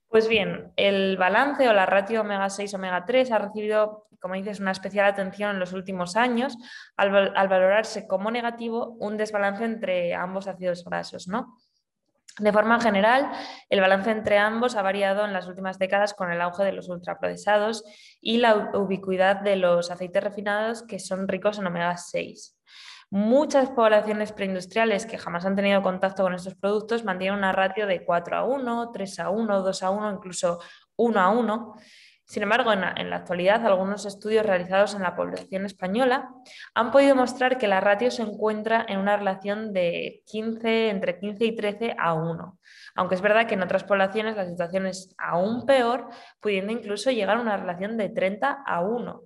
Pues 0.10 0.28
bien, 0.28 0.74
el 0.76 1.18
balance 1.18 1.70
o 1.70 1.74
la 1.74 1.86
ratio 1.86 2.22
omega 2.22 2.50
6 2.50 2.74
omega 2.74 3.06
3 3.06 3.32
ha 3.32 3.38
recibido, 3.38 4.08
como 4.20 4.34
dices, 4.34 4.60
una 4.60 4.72
especial 4.72 5.06
atención 5.06 5.52
en 5.52 5.60
los 5.60 5.72
últimos 5.72 6.16
años 6.16 6.58
al, 6.98 7.12
valorarse 7.12 8.08
como 8.08 8.32
negativo 8.32 8.98
un 9.00 9.18
desbalance 9.18 9.64
entre 9.64 10.16
ambos 10.16 10.48
ácidos 10.48 10.84
grasos, 10.84 11.28
¿no? 11.28 11.56
De 12.40 12.52
forma 12.52 12.80
general, 12.80 13.30
el 13.70 13.82
balance 13.82 14.10
entre 14.10 14.40
ambos 14.40 14.76
ha 14.76 14.82
variado 14.82 15.26
en 15.26 15.34
las 15.34 15.48
últimas 15.48 15.78
décadas 15.78 16.16
con 16.16 16.32
el 16.32 16.42
auge 16.42 16.64
de 16.64 16.72
los 16.72 16.90
ultraprocesados 16.90 17.84
y 18.20 18.38
la 18.38 18.72
ubicuidad 18.74 19.42
de 19.42 19.58
los 19.58 19.92
aceites 19.92 20.24
refinados 20.24 20.84
que 20.84 20.98
son 20.98 21.28
ricos 21.28 21.60
en 21.60 21.68
omega 21.68 21.98
6. 21.98 22.58
Muchas 23.12 23.72
poblaciones 23.72 24.32
preindustriales 24.32 25.08
que 25.08 25.18
jamás 25.18 25.44
han 25.44 25.56
tenido 25.56 25.82
contacto 25.82 26.22
con 26.22 26.36
estos 26.36 26.54
productos 26.54 27.04
mantienen 27.04 27.40
una 27.40 27.52
ratio 27.52 27.88
de 27.88 28.06
4 28.06 28.38
a 28.38 28.44
1, 28.44 28.92
3 28.92 29.20
a 29.20 29.30
1, 29.32 29.62
2 29.64 29.84
a 29.84 29.90
1, 29.90 30.12
incluso 30.12 30.60
1 30.96 31.20
a 31.20 31.30
1. 31.30 31.76
Sin 32.30 32.44
embargo, 32.44 32.72
en 32.72 32.82
la, 32.82 33.16
actualidad, 33.16 33.66
algunos 33.66 34.06
estudios 34.06 34.46
realizados 34.46 34.94
en 34.94 35.02
la 35.02 35.16
población 35.16 35.66
española 35.66 36.30
han 36.76 36.92
podido 36.92 37.16
mostrar 37.16 37.58
que 37.58 37.68
la 37.68 37.82
ratio 37.82 38.12
se 38.12 38.22
encuentra 38.22 38.86
en 38.88 39.00
una 39.00 39.18
relación 39.18 39.74
de 39.74 40.22
15, 40.28 40.90
entre 40.90 41.18
15 41.18 41.46
y 41.46 41.56
13 41.56 41.96
a 41.98 42.14
1. 42.14 42.60
Aunque 42.94 43.16
es 43.16 43.22
verdad 43.22 43.48
que 43.48 43.56
en 43.56 43.64
otras 43.64 43.84
poblaciones 43.84 44.36
la 44.36 44.46
situación 44.46 44.86
es 44.86 45.16
aún 45.18 45.66
peor, 45.66 46.10
pudiendo 46.40 46.72
incluso 46.72 47.10
llegar 47.10 47.38
a 47.38 47.42
una 47.42 47.58
relación 47.58 47.98
de 47.98 48.10
30 48.10 48.62
a 48.64 48.82
1. 48.82 49.22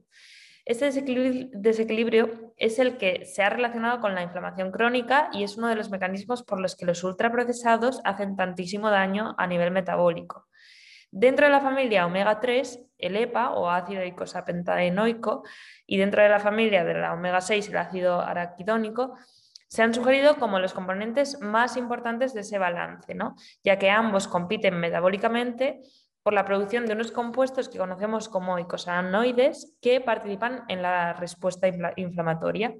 Este 0.65 0.85
desequilibrio 0.91 2.53
es 2.55 2.79
el 2.79 2.97
que 2.97 3.25
se 3.25 3.43
ha 3.43 3.49
relacionado 3.49 3.99
con 3.99 4.15
la 4.15 4.23
inflamación 4.23 4.71
crónica 4.71 5.29
y 5.33 5.43
es 5.43 5.57
uno 5.57 5.67
de 5.67 5.75
los 5.75 5.89
mecanismos 5.89 6.43
por 6.43 6.61
los 6.61 6.77
que 6.77 6.85
los 6.85 7.03
ultraprocesados 7.03 7.99
hacen 8.05 8.37
tantísimo 8.37 8.89
daño 8.89 9.35
a 9.37 9.45
nivel 9.45 9.71
metabólico. 9.71 10.47
Dentro 11.11 11.45
de 11.45 11.51
la 11.51 11.59
familia 11.59 12.05
omega 12.05 12.39
3, 12.39 12.79
el 12.97 13.17
EPA 13.17 13.51
o 13.51 13.69
ácido 13.69 14.05
icosapentaenoico, 14.05 15.43
y 15.85 15.97
dentro 15.97 16.23
de 16.23 16.29
la 16.29 16.39
familia 16.39 16.85
de 16.85 16.93
la 16.93 17.13
omega 17.13 17.41
6, 17.41 17.69
el 17.69 17.77
ácido 17.77 18.21
araquidónico, 18.21 19.17
se 19.67 19.81
han 19.83 19.93
sugerido 19.93 20.37
como 20.37 20.59
los 20.59 20.73
componentes 20.73 21.39
más 21.41 21.77
importantes 21.77 22.33
de 22.33 22.41
ese 22.41 22.57
balance, 22.57 23.15
¿no? 23.15 23.35
ya 23.63 23.77
que 23.77 23.89
ambos 23.89 24.27
compiten 24.27 24.79
metabólicamente 24.79 25.81
por 26.23 26.33
la 26.33 26.45
producción 26.45 26.85
de 26.85 26.93
unos 26.93 27.11
compuestos 27.11 27.69
que 27.69 27.77
conocemos 27.77 28.29
como 28.29 28.57
icosanoides 28.57 29.75
que 29.81 30.01
participan 30.01 30.63
en 30.69 30.81
la 30.81 31.13
respuesta 31.13 31.67
inflamatoria. 31.97 32.73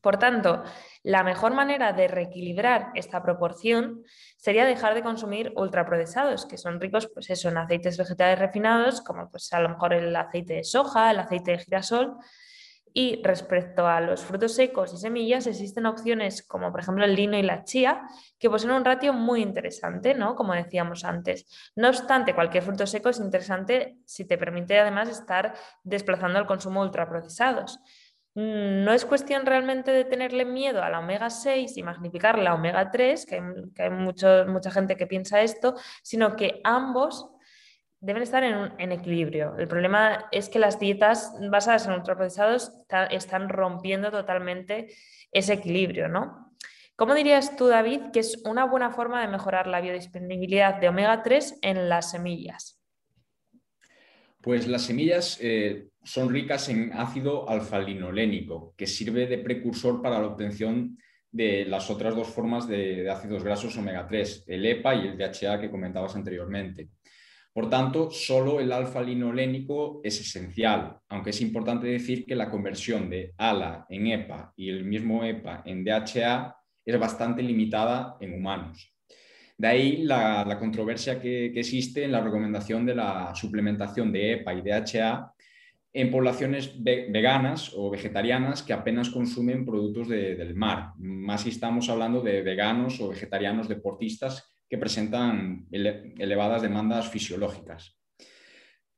Por 0.00 0.18
tanto, 0.18 0.62
la 1.02 1.24
mejor 1.24 1.54
manera 1.54 1.92
de 1.92 2.06
reequilibrar 2.06 2.92
esta 2.94 3.22
proporción 3.22 4.04
sería 4.36 4.64
dejar 4.64 4.94
de 4.94 5.02
consumir 5.02 5.52
ultraprocesados, 5.56 6.46
que 6.46 6.56
son 6.56 6.80
ricos 6.80 7.10
pues 7.12 7.44
en 7.44 7.58
aceites 7.58 7.96
vegetales 7.96 8.38
refinados, 8.38 9.00
como 9.00 9.28
pues 9.30 9.52
a 9.52 9.60
lo 9.60 9.70
mejor 9.70 9.94
el 9.94 10.14
aceite 10.14 10.54
de 10.54 10.64
soja, 10.64 11.10
el 11.10 11.18
aceite 11.18 11.52
de 11.52 11.58
girasol, 11.58 12.16
y 12.94 13.22
respecto 13.22 13.86
a 13.86 14.00
los 14.00 14.24
frutos 14.24 14.54
secos 14.54 14.92
y 14.92 14.96
semillas, 14.96 15.46
existen 15.46 15.86
opciones 15.86 16.42
como 16.42 16.70
por 16.70 16.80
ejemplo 16.80 17.04
el 17.04 17.14
lino 17.14 17.36
y 17.36 17.42
la 17.42 17.64
chía, 17.64 18.02
que 18.38 18.50
poseen 18.50 18.72
un 18.72 18.84
ratio 18.84 19.12
muy 19.12 19.42
interesante, 19.42 20.14
¿no? 20.14 20.34
Como 20.34 20.54
decíamos 20.54 21.04
antes. 21.04 21.46
No 21.76 21.88
obstante, 21.88 22.34
cualquier 22.34 22.62
fruto 22.62 22.86
seco 22.86 23.08
es 23.08 23.20
interesante 23.20 23.98
si 24.04 24.24
te 24.24 24.38
permite 24.38 24.78
además 24.78 25.08
estar 25.08 25.54
desplazando 25.84 26.38
el 26.38 26.46
consumo 26.46 26.80
de 26.80 26.88
ultraprocesados. 26.88 27.80
Mm, 28.34 28.84
no 28.84 28.92
es 28.92 29.04
cuestión 29.04 29.46
realmente 29.46 29.90
de 29.90 30.04
tenerle 30.04 30.44
miedo 30.44 30.82
a 30.82 30.90
la 30.90 31.00
omega 31.00 31.28
6 31.28 31.76
y 31.76 31.82
magnificar 31.82 32.38
la 32.38 32.54
omega 32.54 32.90
3, 32.90 33.26
que 33.26 33.42
hay, 33.78 33.90
mucha 33.90 34.70
gente 34.70 34.96
que 34.96 35.06
piensa 35.06 35.42
esto, 35.42 35.74
sino 36.02 36.36
que 36.36 36.60
ambos 36.62 37.30
deben 38.00 38.22
estar 38.22 38.44
en, 38.44 38.92
equilibrio. 38.92 39.56
El 39.58 39.68
problema 39.68 40.28
es 40.30 40.48
que 40.48 40.58
las 40.58 40.78
dietas 40.78 41.32
basadas 41.50 41.86
en 41.86 41.94
ultraprocesados 41.94 42.72
están 43.10 43.48
rompiendo 43.48 44.10
totalmente 44.10 44.88
ese 45.32 45.54
equilibrio, 45.54 46.08
¿no? 46.08 46.54
¿Cómo 46.96 47.14
dirías 47.14 47.56
tú, 47.56 47.68
David, 47.68 48.10
que 48.12 48.20
es 48.20 48.42
una 48.44 48.64
buena 48.64 48.90
forma 48.90 49.20
de 49.20 49.28
mejorar 49.28 49.68
la 49.68 49.80
biodisponibilidad 49.80 50.80
de 50.80 50.88
omega 50.88 51.22
3 51.22 51.58
en 51.62 51.88
las 51.88 52.10
semillas? 52.10 52.80
Pues 54.40 54.66
las 54.66 54.82
semillas 54.82 55.38
eh, 55.40 55.88
son 56.02 56.30
ricas 56.30 56.68
en 56.68 56.92
ácido 56.92 57.48
alfa-linolénico, 57.48 58.74
que 58.76 58.86
sirve 58.86 59.26
de 59.26 59.38
precursor 59.38 60.02
para 60.02 60.18
la 60.18 60.26
obtención 60.26 60.98
de 61.30 61.64
las 61.66 61.90
otras 61.90 62.16
dos 62.16 62.28
formas 62.28 62.66
de, 62.66 63.02
de 63.02 63.10
ácidos 63.10 63.44
grasos 63.44 63.76
omega 63.76 64.06
3, 64.06 64.44
el 64.46 64.66
EPA 64.66 64.94
y 64.94 65.08
el 65.08 65.18
DHA 65.18 65.60
que 65.60 65.70
comentabas 65.70 66.16
anteriormente. 66.16 66.88
Por 67.58 67.68
tanto, 67.68 68.08
solo 68.12 68.60
el 68.60 68.70
alfa-linolénico 68.70 70.00
es 70.04 70.20
esencial, 70.20 70.96
aunque 71.08 71.30
es 71.30 71.40
importante 71.40 71.88
decir 71.88 72.24
que 72.24 72.36
la 72.36 72.52
conversión 72.52 73.10
de 73.10 73.34
ALA 73.36 73.84
en 73.88 74.06
EPA 74.06 74.52
y 74.54 74.68
el 74.68 74.84
mismo 74.84 75.24
EPA 75.24 75.64
en 75.66 75.82
DHA 75.82 76.54
es 76.84 77.00
bastante 77.00 77.42
limitada 77.42 78.16
en 78.20 78.34
humanos. 78.34 78.94
De 79.56 79.66
ahí 79.66 80.04
la, 80.04 80.56
controversia 80.60 81.20
que, 81.20 81.46
existe 81.46 82.04
en 82.04 82.12
la 82.12 82.20
recomendación 82.20 82.86
de 82.86 82.94
la 82.94 83.34
suplementación 83.34 84.12
de 84.12 84.34
EPA 84.34 84.54
y 84.54 84.62
DHA 84.62 85.34
en 85.94 86.12
poblaciones 86.12 86.80
veganas 86.80 87.72
o 87.74 87.90
vegetarianas 87.90 88.62
que 88.62 88.72
apenas 88.72 89.10
consumen 89.10 89.66
productos 89.66 90.06
del 90.06 90.54
mar. 90.54 90.92
Más 90.96 91.40
si 91.40 91.48
estamos 91.48 91.88
hablando 91.88 92.20
de 92.20 92.40
veganos 92.40 93.00
o 93.00 93.08
vegetarianos 93.08 93.66
deportistas 93.66 94.48
que 94.68 94.78
presentan 94.78 95.66
elevadas 95.70 96.62
demandas 96.62 97.08
fisiológicas. 97.08 97.98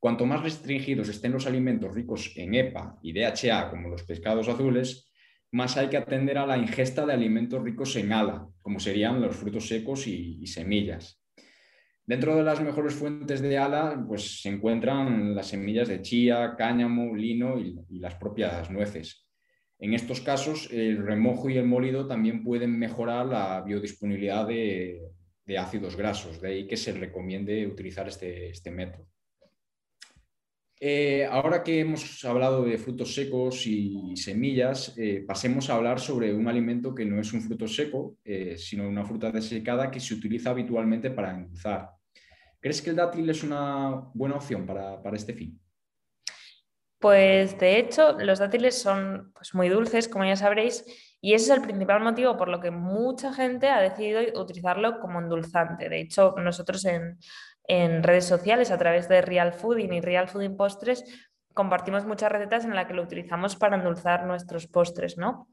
Cuanto 0.00 0.24
más 0.24 0.42
restringidos 0.42 1.09
estén 1.09 1.33
los 1.33 1.46
alimentos 1.46 1.94
ricos 1.94 2.33
en 2.37 2.54
EPA 2.54 2.98
y 3.02 3.12
DHA, 3.12 3.68
como 3.70 3.90
los 3.90 4.02
pescados 4.02 4.48
azules, 4.48 5.12
más 5.52 5.76
hay 5.76 5.88
que 5.88 5.98
atender 5.98 6.38
a 6.38 6.46
la 6.46 6.56
ingesta 6.56 7.04
de 7.04 7.12
alimentos 7.12 7.62
ricos 7.62 7.94
en 7.96 8.12
ALA, 8.12 8.48
como 8.62 8.80
serían 8.80 9.20
los 9.20 9.37
frutos 9.37 9.68
secos 9.68 10.06
y, 10.06 10.46
semillas. 10.46 11.20
Dentro 12.06 12.35
de 12.35 12.42
las 12.42 12.61
mejores 12.61 12.94
fuentes 12.94 13.40
de 13.40 13.59
ala, 13.59 14.02
pues 14.09 14.40
se 14.40 14.48
encuentran 14.48 15.35
las 15.35 15.48
semillas 15.48 15.88
de 15.88 16.02
chía, 16.02 16.54
cáñamo, 16.56 17.14
lino 17.14 17.59
y, 17.59 17.76
las 17.98 18.14
propias 18.14 18.70
nueces. 18.70 19.28
En 19.78 19.94
estos 19.94 20.20
casos, 20.20 20.68
el 20.72 21.04
remojo 21.04 21.50
y 21.50 21.59
el 21.59 21.66
molido 21.66 22.06
también 22.06 22.42
pueden 22.42 22.78
mejorar 22.78 23.26
la 23.26 23.62
biodisponibilidad 23.62 24.46
de, 24.46 25.00
ácidos 25.58 25.96
grasos, 25.96 26.40
de 26.40 26.48
ahí 26.48 26.66
que 26.66 26.76
se 26.76 26.92
recomiende 26.92 27.66
utilizar 27.66 28.08
este, 28.08 28.50
este 28.50 28.70
método. 28.70 29.06
Eh, 30.82 31.26
ahora 31.30 31.62
que 31.62 31.80
hemos 31.80 32.24
hablado 32.24 32.64
de 32.64 32.78
frutos 32.78 33.14
secos 33.14 33.66
y 33.66 34.16
semillas, 34.16 34.94
eh, 34.96 35.22
pasemos 35.26 35.68
a 35.68 35.74
hablar 35.74 36.00
sobre 36.00 36.32
un 36.32 36.48
alimento 36.48 36.94
que 36.94 37.04
no 37.04 37.20
es 37.20 37.34
un 37.34 37.42
fruto 37.42 37.68
seco, 37.68 38.16
eh, 38.24 38.56
sino 38.56 38.88
una 38.88 39.04
fruta 39.04 39.30
desecada 39.30 39.90
que 39.90 40.00
se 40.00 40.14
utiliza 40.14 40.48
habitualmente 40.48 41.10
para 41.10 41.32
endulzar. 41.32 41.90
¿Crees 42.58 42.80
que 42.80 42.90
el 42.90 42.96
dátil 42.96 43.28
es 43.28 43.42
una 43.42 44.08
buena 44.14 44.36
opción 44.36 44.64
para, 44.64 45.02
este 45.12 45.34
fin? 45.34 45.60
Pues 47.00 47.58
de 47.58 47.78
hecho, 47.78 48.12
los 48.18 48.38
dátiles 48.38 48.80
son 48.80 49.32
pues, 49.34 49.54
muy 49.54 49.68
dulces, 49.68 50.06
como 50.06 50.24
ya 50.24 50.36
sabréis, 50.36 50.84
y 51.20 51.34
ese 51.34 51.46
es 51.46 51.58
el 51.58 51.62
principal 51.62 52.00
motivo 52.00 52.36
por 52.36 52.48
lo 52.48 52.60
que 52.60 52.70
mucha 52.70 53.32
gente 53.32 53.68
ha 53.68 53.80
decidido 53.80 54.20
utilizarlo 54.40 55.00
como 55.00 55.18
endulzante. 55.18 55.88
De 55.88 56.00
hecho, 56.00 56.34
nosotros 56.36 56.84
en 56.84 57.18
en 57.70 58.02
redes 58.02 58.24
sociales 58.24 58.72
a 58.72 58.78
través 58.78 59.08
de 59.08 59.22
Real 59.22 59.52
Fooding 59.52 59.92
y 59.92 60.00
Real 60.00 60.26
Fooding 60.28 60.56
Postres 60.56 61.04
compartimos 61.54 62.04
muchas 62.04 62.32
recetas 62.32 62.64
en 62.64 62.74
las 62.74 62.86
que 62.86 62.94
lo 62.94 63.02
utilizamos 63.02 63.54
para 63.54 63.76
endulzar 63.76 64.26
nuestros 64.26 64.66
postres, 64.66 65.16
¿no? 65.18 65.48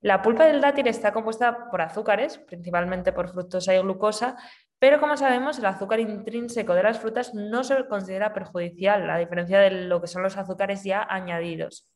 La 0.00 0.22
pulpa 0.22 0.44
del 0.44 0.60
dátil 0.60 0.88
está 0.88 1.12
compuesta 1.12 1.70
por 1.70 1.80
azúcares, 1.80 2.38
principalmente 2.38 3.12
por 3.12 3.28
fructosa 3.28 3.72
y 3.76 3.78
glucosa, 3.78 4.36
pero 4.82 4.98
como 4.98 5.16
sabemos, 5.16 5.60
el 5.60 5.66
azúcar 5.66 6.00
intrínseco 6.00 6.74
de 6.74 6.82
las 6.82 6.98
frutas 6.98 7.34
no 7.34 7.62
se 7.62 7.86
considera 7.86 8.34
perjudicial, 8.34 9.08
a 9.08 9.16
diferencia 9.16 9.60
de 9.60 9.70
lo 9.70 10.00
que 10.00 10.08
son 10.08 10.24
los 10.24 10.36
azúcares 10.36 10.82
ya 10.82 11.06
añadidos. 11.08 11.88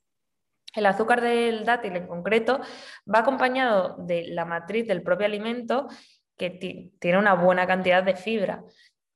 El 0.72 0.86
azúcar 0.86 1.20
del 1.20 1.64
dátil 1.64 1.96
en 1.96 2.06
concreto 2.06 2.60
va 3.12 3.18
acompañado 3.18 3.96
de 3.98 4.28
la 4.28 4.44
matriz 4.44 4.86
del 4.86 5.02
propio 5.02 5.26
alimento 5.26 5.88
que 6.36 6.50
tiene 7.00 7.18
una 7.18 7.34
buena 7.34 7.66
cantidad 7.66 8.04
de 8.04 8.14
fibra. 8.14 8.62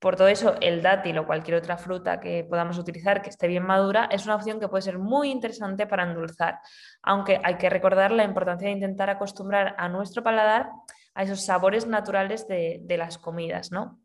Por 0.00 0.16
todo 0.16 0.26
eso, 0.26 0.56
el 0.60 0.82
dátil 0.82 1.18
o 1.18 1.26
cualquier 1.28 1.58
otra 1.58 1.76
fruta 1.76 2.18
que 2.18 2.42
podamos 2.42 2.76
utilizar 2.76 3.22
que 3.22 3.30
esté 3.30 3.46
bien 3.46 3.64
madura 3.64 4.08
es 4.10 4.24
una 4.24 4.34
opción 4.34 4.58
que 4.58 4.66
puede 4.66 4.82
ser 4.82 4.98
muy 4.98 5.30
interesante 5.30 5.86
para 5.86 6.02
endulzar, 6.02 6.58
aunque 7.02 7.40
hay 7.44 7.56
que 7.56 7.70
recordar 7.70 8.10
la 8.10 8.24
importancia 8.24 8.66
de 8.66 8.74
intentar 8.74 9.10
acostumbrar 9.10 9.76
a 9.78 9.88
nuestro 9.88 10.24
paladar 10.24 10.70
a 11.20 11.24
esos 11.24 11.44
sabores 11.44 11.86
naturales 11.86 12.48
de, 12.48 12.96
las 12.96 13.18
comidas. 13.18 13.70
¿no? 13.70 14.00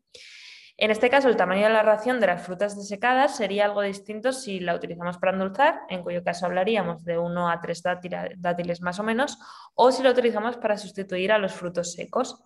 En 0.76 0.90
este 0.90 1.08
caso, 1.08 1.28
el 1.28 1.36
tamaño 1.36 1.66
de 1.66 1.72
la 1.72 1.82
ración 1.82 2.20
de 2.20 2.26
las 2.26 2.42
frutas 2.42 2.76
desecadas 2.76 3.36
sería 3.36 3.64
algo 3.64 3.80
distinto 3.80 4.32
si 4.32 4.60
la 4.60 4.74
utilizamos 4.74 5.16
para 5.16 5.32
endulzar, 5.32 5.80
en 5.88 6.02
cuyo 6.02 6.22
caso 6.22 6.44
hablaríamos 6.44 7.04
de 7.04 7.16
1 7.16 7.50
a 7.50 7.60
3 7.60 7.82
dátiles 8.36 8.82
más 8.82 8.98
o 9.00 9.02
menos, 9.02 9.38
o 9.74 9.90
si 9.90 10.02
lo 10.02 10.10
utilizamos 10.10 10.58
para 10.58 10.76
sustituir 10.76 11.32
a 11.32 11.38
los 11.38 11.54
frutos 11.54 11.94
secos. 11.94 12.44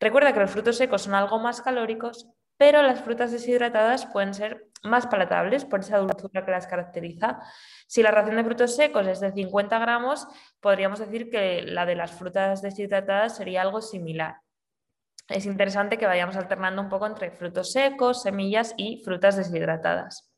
Recuerda 0.00 0.32
que 0.32 0.40
los 0.40 0.50
frutos 0.50 0.78
secos 0.78 1.02
son 1.02 1.14
algo 1.14 1.38
más 1.38 1.60
calóricos 1.60 2.26
pero 2.58 2.82
las 2.82 3.00
frutas 3.00 3.32
deshidratadas 3.32 4.06
pueden 4.06 4.34
ser 4.34 4.66
más 4.86 5.06
palatables 5.06 5.64
por 5.64 5.80
esa 5.80 5.98
dulzura 5.98 6.44
que 6.44 6.50
las 6.50 6.66
caracteriza. 6.66 7.40
Si 7.86 8.02
la 8.02 8.10
ración 8.10 8.36
de 8.36 8.44
frutos 8.44 8.76
secos 8.76 9.06
es 9.06 9.20
de 9.20 9.32
50 9.32 9.78
gramos, 9.78 10.26
podríamos 10.60 10.98
decir 10.98 11.30
que 11.30 11.62
la 11.62 11.86
de 11.86 11.96
las 11.96 12.12
frutas 12.12 12.62
deshidratadas 12.62 13.36
sería 13.36 13.62
algo 13.62 13.82
similar. 13.82 14.36
Es 15.28 15.46
interesante 15.46 15.98
que 15.98 16.06
vayamos 16.06 16.36
alternando 16.36 16.82
un 16.82 16.88
poco 16.88 17.06
entre 17.06 17.32
frutos 17.32 17.72
secos, 17.72 18.22
semillas 18.22 18.74
y 18.76 19.02
frutas 19.04 19.36
deshidratadas. 19.36 20.32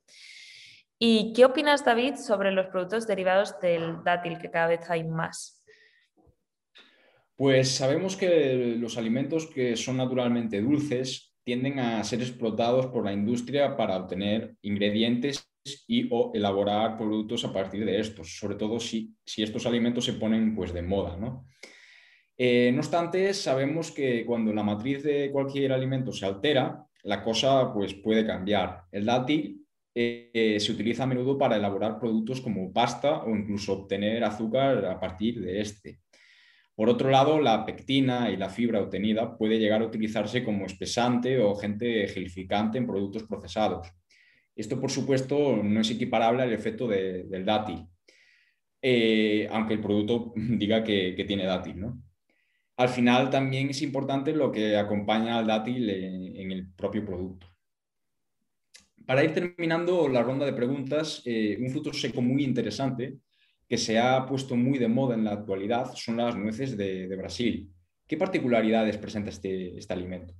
¿Y 0.99 1.33
qué 1.35 1.45
opinas, 1.45 1.85
David, 1.85 2.17
sobre 2.17 2.51
los 2.51 2.67
productos 2.67 3.07
derivados 3.07 3.61
del 3.61 4.03
dátil, 4.03 4.39
que 4.39 4.51
cada 4.51 4.67
vez 4.67 4.91
hay 4.91 5.05
más? 5.05 5.63
Pues 7.37 7.71
sabemos 7.71 8.17
que 8.17 8.75
los 8.79 8.99
alimentos 8.99 9.47
que 9.47 9.77
son 9.77 9.99
naturalmente 9.99 10.61
dulces 10.61 11.28
tienden 11.49 11.79
a 11.79 12.05
ser 12.05 12.21
explotados 12.21 12.89
por 12.89 13.07
la 13.07 13.13
industria 13.15 13.75
para 13.75 13.97
obtener 13.97 14.55
ingredientes 14.61 15.51
y 15.87 16.07
o 16.11 16.31
elaborar 16.35 16.99
productos 16.99 17.43
a 17.47 17.55
partir 17.55 17.87
de 17.87 17.99
estos, 18.01 18.37
sobre 18.39 18.57
todo 18.57 18.79
si, 18.79 19.15
si 19.25 19.43
estos 19.43 19.65
alimentos 19.65 20.05
se 20.05 20.13
ponen 20.13 20.55
pues, 20.55 20.75
de 20.75 20.83
moda. 20.83 21.17
¿no? 21.17 21.47
Eh, 22.37 22.71
no 22.71 22.81
obstante, 22.81 23.33
sabemos 23.33 23.91
que 23.91 24.27
cuando 24.27 24.53
la 24.53 24.63
matriz 24.63 25.03
de 25.03 25.31
cualquier 25.33 25.73
alimento 25.73 26.13
se 26.13 26.27
altera, 26.27 26.85
la 27.05 27.25
cosa 27.25 27.73
pues, 27.73 27.95
puede 27.95 28.27
cambiar. 28.27 28.83
El 28.93 29.07
dátil 29.07 29.65
eh, 29.95 30.59
se 30.61 30.71
utiliza 30.71 31.05
a 31.05 31.07
menudo 31.07 31.39
para 31.39 31.57
elaborar 31.57 31.99
productos 31.99 32.43
como 32.43 32.71
pasta 32.75 33.23
o 33.23 33.31
incluso 33.31 33.73
obtener 33.73 34.23
azúcar 34.23 34.85
a 34.85 35.01
partir 35.01 35.41
de 35.41 35.63
este. 35.63 36.01
Por 36.79 36.89
otro 36.89 37.11
lado, 37.11 37.41
la 37.41 37.67
pectina 37.67 38.31
y 38.31 38.37
la 38.37 38.51
fibra 38.51 38.81
obtenida 38.81 39.37
puede 39.37 39.59
llegar 39.59 39.83
a 39.83 39.87
utilizarse 39.87 40.45
como 40.45 40.65
espesante 40.65 41.37
o 41.41 41.59
agente 41.59 42.07
gelificante 42.07 42.79
en 42.79 42.87
productos 42.87 43.25
procesados. 43.25 43.89
Esto, 44.55 44.81
por 44.81 44.89
supuesto, 44.89 45.57
no 45.57 45.81
es 45.81 45.91
equiparable 45.91 46.45
al 46.45 46.53
efecto 46.53 46.87
del 46.87 47.45
dátil, 47.45 47.85
eh, 48.81 49.49
aunque 49.51 49.75
el 49.75 49.81
producto 49.81 50.33
diga 50.37 50.85
que, 50.85 51.25
tiene 51.27 51.47
dátil. 51.47 51.85
Al 52.77 52.89
final, 52.89 53.29
también 53.29 53.71
es 53.71 53.83
importante 53.83 54.33
lo 54.33 54.53
que 54.53 54.77
acompaña 54.77 55.37
al 55.37 55.49
dátil 55.49 55.91
en, 55.91 56.53
el 56.53 56.71
propio 56.75 57.05
producto. 57.05 57.49
Para 59.05 59.25
ir 59.25 59.35
terminando 59.35 60.07
la 60.07 60.23
ronda 60.23 60.47
de 60.47 60.53
preguntas, 60.53 61.23
eh, 61.25 61.59
un 61.61 61.71
fruto 61.71 61.93
seco 61.93 62.23
muy 62.23 62.45
interesante 62.45 63.19
que 63.69 63.77
se 63.77 63.99
ha 63.99 64.25
puesto 64.27 64.57
muy 64.57 64.79
de 64.79 64.89
moda 64.89 65.15
en 65.15 65.25
la 65.25 65.33
actualidad 65.33 65.93
son 65.95 66.17
las 66.17 66.35
nueces 66.37 66.77
de, 66.77 67.15
Brasil. 67.17 67.71
¿Qué 68.07 68.17
particularidades 68.17 68.97
presenta 68.97 69.31
este, 69.31 69.77
este 69.77 69.93
alimento? 69.93 70.35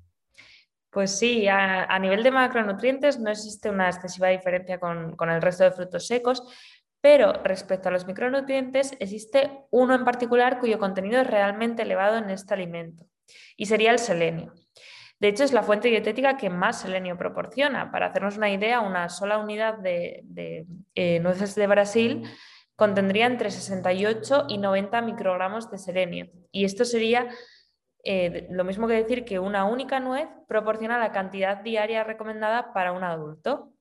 Pues 0.91 1.19
sí, 1.19 1.47
a, 1.49 1.99
nivel 1.99 2.23
de 2.23 2.31
macronutrientes 2.31 3.21
no 3.21 3.31
existe 3.31 3.69
una 3.69 3.91
excesiva 3.91 4.29
diferencia 4.29 4.81
con, 4.81 5.15
con, 5.17 5.29
el 5.29 5.43
resto 5.43 5.65
de 5.65 5.73
frutos 5.73 6.07
secos, 6.07 6.43
pero 7.03 7.35
respecto 7.45 7.91
a 7.91 7.93
los 7.93 8.07
micronutrientes 8.07 8.93
existe 8.99 9.51
uno 9.71 9.95
en 9.95 10.05
particular 10.05 10.59
cuyo 10.59 10.79
contenido 10.79 11.21
es 11.21 11.27
realmente 11.27 11.83
elevado 11.83 12.17
en 12.17 12.31
este 12.31 12.55
alimento 12.55 13.07
y 13.57 13.67
sería 13.67 13.93
el 13.93 13.99
selenio. 13.99 14.55
De 15.21 15.29
hecho, 15.29 15.43
es 15.43 15.53
la 15.53 15.63
fuente 15.65 15.89
dietética 15.89 16.37
que 16.37 16.49
más 16.49 16.81
selenio 16.81 17.19
proporciona. 17.19 17.91
Para 17.91 18.07
hacernos 18.07 18.37
una 18.37 18.51
idea, 18.51 18.81
una 18.81 19.09
sola 19.09 19.39
unidad 19.39 19.79
de, 19.79 20.25
eh, 20.95 21.19
nueces 21.21 21.57
de 21.57 21.67
Brasil 21.67 22.23
contendría 22.79 23.27
entre 23.27 23.51
68 23.51 24.47
y 24.49 24.59
90 24.59 25.03
microgramos 25.03 25.69
de 25.69 25.79
selenio. 25.79 26.31
Y 26.53 26.65
esto 26.65 26.85
sería 26.85 27.29
eh, 28.05 28.47
lo 28.51 28.63
mismo 28.63 28.87
que 28.87 28.95
decir 28.95 29.25
que 29.25 29.41
una 29.41 29.65
única 29.65 29.99
nuez 29.99 30.29
proporciona 30.47 30.97
la 30.97 31.11
cantidad 31.11 31.57
diaria 31.57 32.05
recomendada 32.05 32.73
para 32.73 32.93
un 32.93 33.03
adulto. 33.03 33.73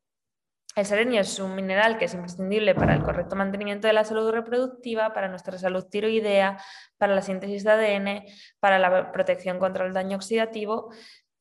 El 0.76 0.88
selenio 0.88 1.22
es 1.22 1.38
un 1.38 1.54
mineral 1.54 2.00
que 2.00 2.06
es 2.06 2.16
imprescindible 2.16 2.74
para 2.74 2.96
el 2.96 3.04
correcto 3.04 3.36
mantenimiento 3.36 3.86
de 3.86 3.94
la 3.94 4.04
salud 4.04 4.32
reproductiva, 4.32 5.14
para 5.14 5.28
nuestra 5.28 5.60
salud 5.60 5.86
tiroidea, 5.86 6.58
para 6.98 7.14
la 7.14 7.22
síntesis 7.22 7.64
de 7.64 7.70
ADN, 7.70 8.24
para 8.60 8.80
la 8.80 9.12
protección 9.12 9.60
contra 9.60 9.86
el 9.86 9.94
daño 9.94 10.18
oxidativo, 10.18 10.92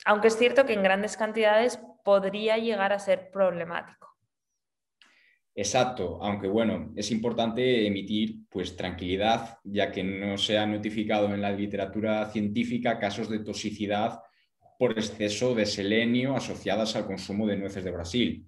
aunque 0.04 0.28
es 0.28 0.36
cierto 0.36 0.66
que 0.66 0.74
en 0.74 0.82
grandes 0.82 1.16
cantidades 1.16 1.80
podría 2.04 2.58
llegar 2.58 2.92
a 2.92 2.98
ser 2.98 3.30
problemático. 3.30 4.15
Exacto, 5.58 6.18
aunque 6.22 6.48
bueno, 6.48 6.92
es 6.96 7.10
importante 7.10 7.86
emitir 7.86 8.40
pues 8.50 8.76
tranquilidad, 8.76 9.58
ya 9.64 9.90
que 9.90 10.04
no 10.04 10.36
se 10.36 10.58
ha 10.58 10.66
notificado 10.66 11.32
en 11.32 11.40
la 11.40 11.50
literatura 11.50 12.30
científica 12.30 12.98
casos 12.98 13.30
de 13.30 13.38
toxicidad 13.38 14.20
por 14.78 14.92
exceso 14.92 15.54
de 15.54 15.64
selenio 15.64 16.36
asociadas 16.36 16.94
al 16.94 17.06
consumo 17.06 17.46
de 17.46 17.56
nueces 17.56 17.82
de 17.82 17.90
Brasil. 17.90 18.46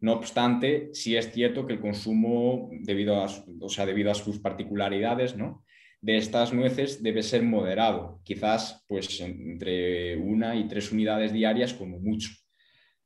No 0.00 0.14
obstante, 0.14 0.88
sí 0.94 1.14
es 1.14 1.30
cierto 1.30 1.66
que 1.66 1.74
el 1.74 1.80
consumo, 1.80 2.70
debido 2.80 3.22
a, 3.22 3.26
o 3.60 3.68
sea, 3.68 3.84
debido 3.84 4.10
a 4.10 4.14
sus 4.14 4.38
particularidades, 4.38 5.36
¿no? 5.36 5.62
de 6.00 6.18
estas 6.18 6.52
nueces 6.52 7.02
debe 7.02 7.22
ser 7.22 7.42
moderado, 7.42 8.20
quizás 8.22 8.84
pues 8.86 9.20
entre 9.20 10.16
una 10.16 10.54
y 10.54 10.68
tres 10.68 10.92
unidades 10.92 11.32
diarias 11.32 11.74
como 11.74 11.98
mucho. 11.98 12.30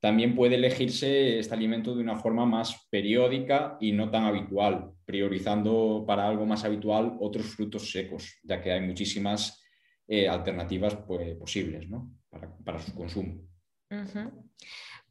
También 0.00 0.34
puede 0.34 0.54
elegirse 0.54 1.38
este 1.38 1.54
alimento 1.54 1.94
de 1.94 2.02
una 2.02 2.16
forma 2.16 2.46
más 2.46 2.88
periódica 2.90 3.76
y 3.80 3.92
no 3.92 4.10
tan 4.10 4.24
habitual, 4.24 4.92
priorizando 5.04 6.04
para 6.06 6.26
algo 6.26 6.46
más 6.46 6.64
habitual 6.64 7.18
otros 7.20 7.46
frutos 7.54 7.90
secos, 7.90 8.38
ya 8.42 8.62
que 8.62 8.72
hay 8.72 8.80
muchísimas 8.80 9.62
eh, 10.08 10.26
alternativas 10.26 10.96
pues, 11.06 11.36
posibles 11.36 11.86
para, 12.64 12.78
su 12.78 12.94
consumo. 12.94 13.42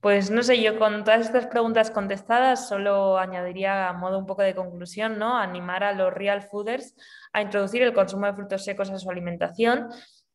Pues 0.02 0.32
no 0.32 0.42
sé, 0.42 0.62
yo 0.62 0.80
con 0.80 1.04
todas 1.04 1.26
estas 1.26 1.46
preguntas 1.48 1.92
contestadas 1.92 2.68
solo 2.68 3.18
añadiría 3.20 3.90
a 3.90 3.94
modo 3.94 4.18
un 4.18 4.26
poco 4.26 4.42
de 4.42 4.56
conclusión, 4.56 5.20
¿no? 5.20 5.38
Animar 5.38 5.84
a 5.84 5.94
los 5.94 6.14
real 6.14 6.42
fooders 6.42 6.96
a 7.34 7.42
introducir 7.42 7.84
el 7.84 7.94
consumo 7.94 8.26
de 8.26 8.34
frutos 8.34 8.64
secos 8.64 8.90
a 8.90 8.98
su 8.98 9.12
alimentación 9.12 9.90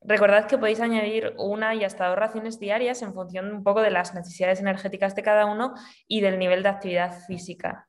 Recordad 0.07 0.47
que 0.47 0.59
podéis 0.59 0.81
añadir 0.81 1.33
una 1.39 1.75
y 1.75 1.83
hasta 1.83 2.09
dos 2.09 2.19
raciones 2.19 2.61
diarias 2.61 3.01
en 3.01 3.15
función 3.15 3.51
un 3.55 3.63
poco 3.65 3.81
de 3.81 3.91
las 3.91 4.15
necesidades 4.15 4.61
energéticas 4.61 5.17
de 5.17 5.23
cada 5.23 5.47
uno 5.47 5.75
y 6.07 6.21
del 6.21 6.39
nivel 6.39 6.63
de 6.63 6.69
actividad 6.69 7.25
física. 7.27 7.89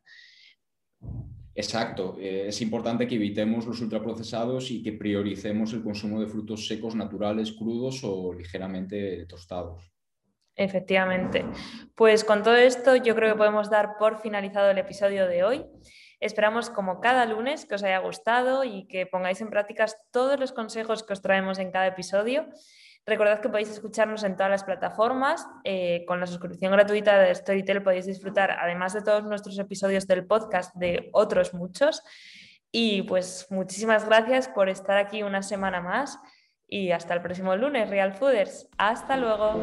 Exacto, 1.53 2.17
eh, 2.19 2.47
es 2.47 2.61
importante 2.61 3.07
que 3.07 3.15
evitemos 3.15 3.65
los 3.65 3.79
ultraprocesados 3.81 4.71
y 4.71 4.81
que 4.81 4.93
prioricemos 4.93 5.73
el 5.73 5.83
consumo 5.83 6.19
de 6.19 6.27
frutos 6.27 6.67
secos 6.67 6.95
naturales, 6.95 7.51
crudos 7.53 8.01
o 8.03 8.33
ligeramente 8.33 9.25
tostados. 9.25 9.91
Efectivamente. 10.55 11.45
Pues 11.95 12.23
con 12.23 12.43
todo 12.43 12.55
esto 12.55 12.95
yo 12.95 13.13
creo 13.15 13.33
que 13.33 13.37
podemos 13.37 13.69
dar 13.69 13.97
por 13.99 14.21
finalizado 14.21 14.69
el 14.69 14.77
episodio 14.77 15.27
de 15.27 15.43
hoy. 15.43 15.65
Esperamos 16.25 16.71
como 16.71 17.01
cada 17.01 17.27
lunes 17.27 17.67
que 17.67 17.75
os 17.75 17.83
haya 17.83 17.99
gustado 17.99 18.63
y 18.63 18.87
que 18.87 19.05
pongáis 19.05 19.41
en 19.41 19.51
práctica 19.51 19.85
todos 20.09 20.39
los 20.39 20.53
consejos 20.53 21.03
que 21.03 21.13
os 21.13 21.21
traemos 21.21 21.59
en 21.59 21.69
cada 21.69 21.85
episodio. 21.85 22.47
Recordad 23.05 23.41
que 23.41 23.49
podéis 23.49 23.69
escucharnos 23.69 24.23
en 24.23 24.35
todas 24.35 24.49
las 24.49 24.63
plataformas. 24.63 25.47
Eh, 25.63 26.03
con 26.07 26.19
la 26.19 26.25
suscripción 26.25 26.71
gratuita 26.71 27.19
de 27.19 27.35
Storytel 27.35 27.83
podéis 27.83 28.07
disfrutar, 28.07 28.57
además 28.59 28.93
de 28.93 29.03
todos 29.03 29.23
nuestros 29.23 29.59
episodios 29.59 30.07
del 30.07 30.25
podcast, 30.25 30.75
de 30.75 31.11
otros 31.13 31.53
muchos. 31.53 32.01
Y 32.71 33.03
pues 33.03 33.45
muchísimas 33.51 34.07
gracias 34.07 34.47
por 34.47 34.67
estar 34.67 34.97
aquí 34.97 35.21
una 35.21 35.43
semana 35.43 35.79
más 35.79 36.17
y 36.67 36.89
hasta 36.89 37.13
el 37.13 37.21
próximo 37.21 37.55
lunes, 37.55 37.87
Real 37.91 38.13
Fooders. 38.13 38.67
Hasta 38.79 39.15
luego. 39.15 39.53